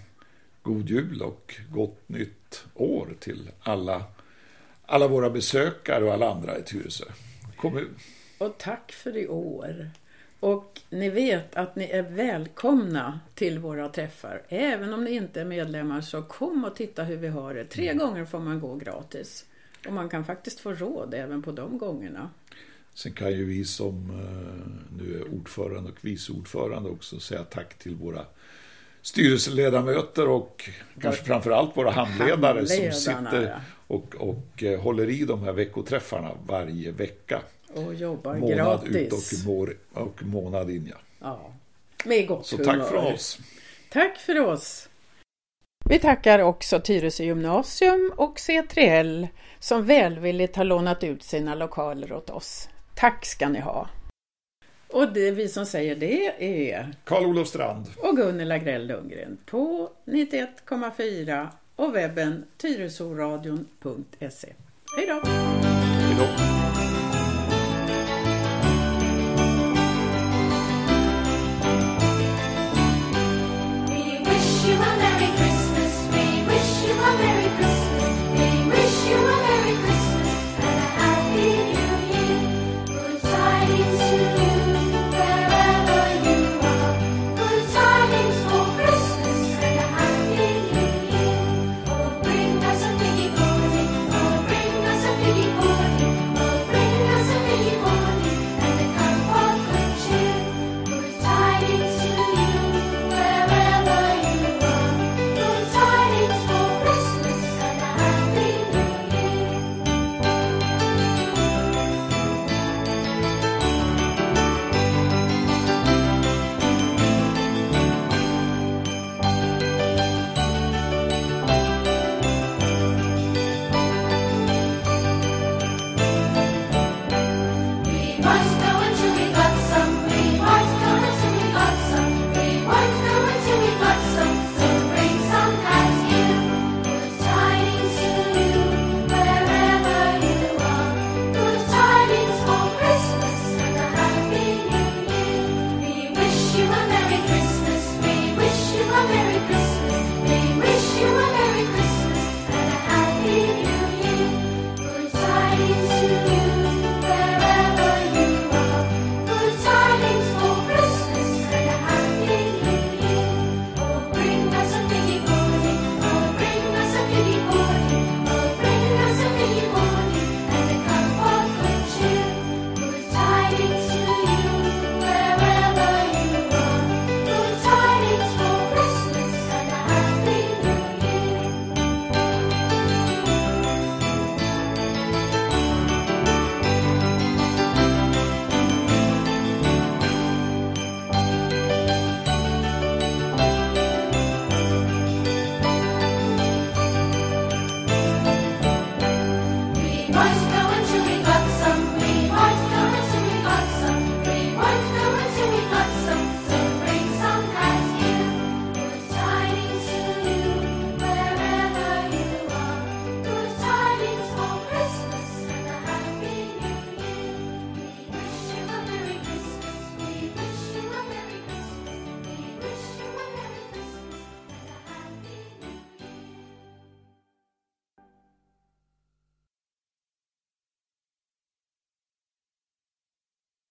god 0.62 0.90
jul 0.90 1.22
och 1.22 1.55
gott 1.70 2.09
nytt 2.09 2.64
år 2.74 3.09
till 3.20 3.51
alla, 3.62 4.05
alla 4.87 5.09
våra 5.09 5.31
besökare 5.31 6.05
och 6.05 6.12
alla 6.12 6.31
andra 6.31 6.59
i 6.59 6.62
Tyresö 6.62 7.05
kommun. 7.57 7.94
Och 8.38 8.59
tack 8.59 8.92
för 8.92 9.16
i 9.16 9.29
år. 9.29 9.90
Och 10.40 10.81
ni 10.90 11.11
vet 11.11 11.57
att 11.57 11.77
ni 11.77 11.85
är 11.85 12.03
välkomna 12.03 13.20
till 13.35 13.59
våra 13.59 13.88
träffar. 13.88 14.42
Även 14.48 14.92
om 14.92 15.05
ni 15.05 15.11
inte 15.11 15.40
är 15.40 15.44
medlemmar 15.44 16.01
så 16.01 16.22
kom 16.22 16.64
och 16.64 16.77
titta 16.77 17.05
hur 17.05 17.16
vi 17.16 17.29
har 17.29 17.55
det. 17.55 17.64
Tre 17.64 17.88
mm. 17.88 17.98
gånger 17.98 18.24
får 18.24 18.38
man 18.38 18.61
gå 18.61 18.74
gratis. 18.74 19.44
Och 19.87 19.92
man 19.92 20.09
kan 20.09 20.24
faktiskt 20.24 20.61
få 20.61 20.72
råd 20.72 21.14
även 21.14 21.42
på 21.42 21.53
de 21.53 21.79
gångerna. 21.79 22.31
Sen 22.94 23.12
kan 23.12 23.33
ju 23.33 23.44
vi 23.44 23.64
som 23.64 24.11
eh, 24.11 24.98
nu 24.98 25.18
är 25.18 25.35
ordförande 25.35 25.90
och 25.90 25.98
vice 26.01 26.33
ordförande 26.33 26.90
också 26.90 27.20
säga 27.20 27.44
tack 27.44 27.79
till 27.79 27.94
våra 27.94 28.24
styrelseledamöter 29.03 30.29
och 30.29 30.70
kanske 31.01 31.24
framförallt 31.24 31.77
våra 31.77 31.90
handledare 31.90 32.66
som 32.66 32.92
sitter 32.92 33.61
och, 33.87 34.14
och 34.14 34.62
eh, 34.62 34.81
håller 34.81 35.11
i 35.11 35.24
de 35.24 35.42
här 35.42 35.53
veckoträffarna 35.53 36.31
varje 36.46 36.90
vecka. 36.90 37.42
Och 37.74 37.94
jobbar 37.94 38.35
månad 38.35 38.57
gratis. 38.57 38.96
ut 38.96 39.12
och, 39.12 39.46
mår, 39.46 39.76
och 39.92 40.22
månad 40.22 40.70
in. 40.70 40.87
Ja. 40.90 40.96
ja. 41.20 41.52
Med 42.04 42.28
gott 42.28 42.46
Så 42.46 42.57
humör. 42.57 42.74
tack 42.74 42.88
för 42.88 42.96
oss. 43.14 43.38
Tack 43.90 44.18
för 44.18 44.40
oss. 44.40 44.88
Vi 45.88 45.98
tackar 45.98 46.38
också 46.38 46.81
Tyresö 46.81 47.24
gymnasium 47.24 48.12
och 48.16 48.37
C3L 48.37 49.28
som 49.59 49.87
välvilligt 49.87 50.57
har 50.57 50.64
lånat 50.64 51.04
ut 51.04 51.22
sina 51.22 51.54
lokaler 51.54 52.12
åt 52.12 52.31
oss. 52.31 52.68
Tack 52.94 53.26
ska 53.26 53.48
ni 53.48 53.61
ha! 53.61 53.88
Och 54.88 55.12
det 55.12 55.31
vi 55.31 55.48
som 55.48 55.66
säger 55.66 55.96
det 55.96 56.26
är 56.70 56.94
Karl-Olof 57.04 57.48
Strand 57.48 57.87
och 57.96 58.16
Gunnel 58.16 58.52
Agrell 58.52 58.87
Lundgren 58.87 59.38
på 59.46 59.90
91,4 60.04 61.48
och 61.76 61.96
webben 61.96 62.44
tyresoradion.se. 62.57 64.52
Hej 64.96 65.07
då! 65.07 65.20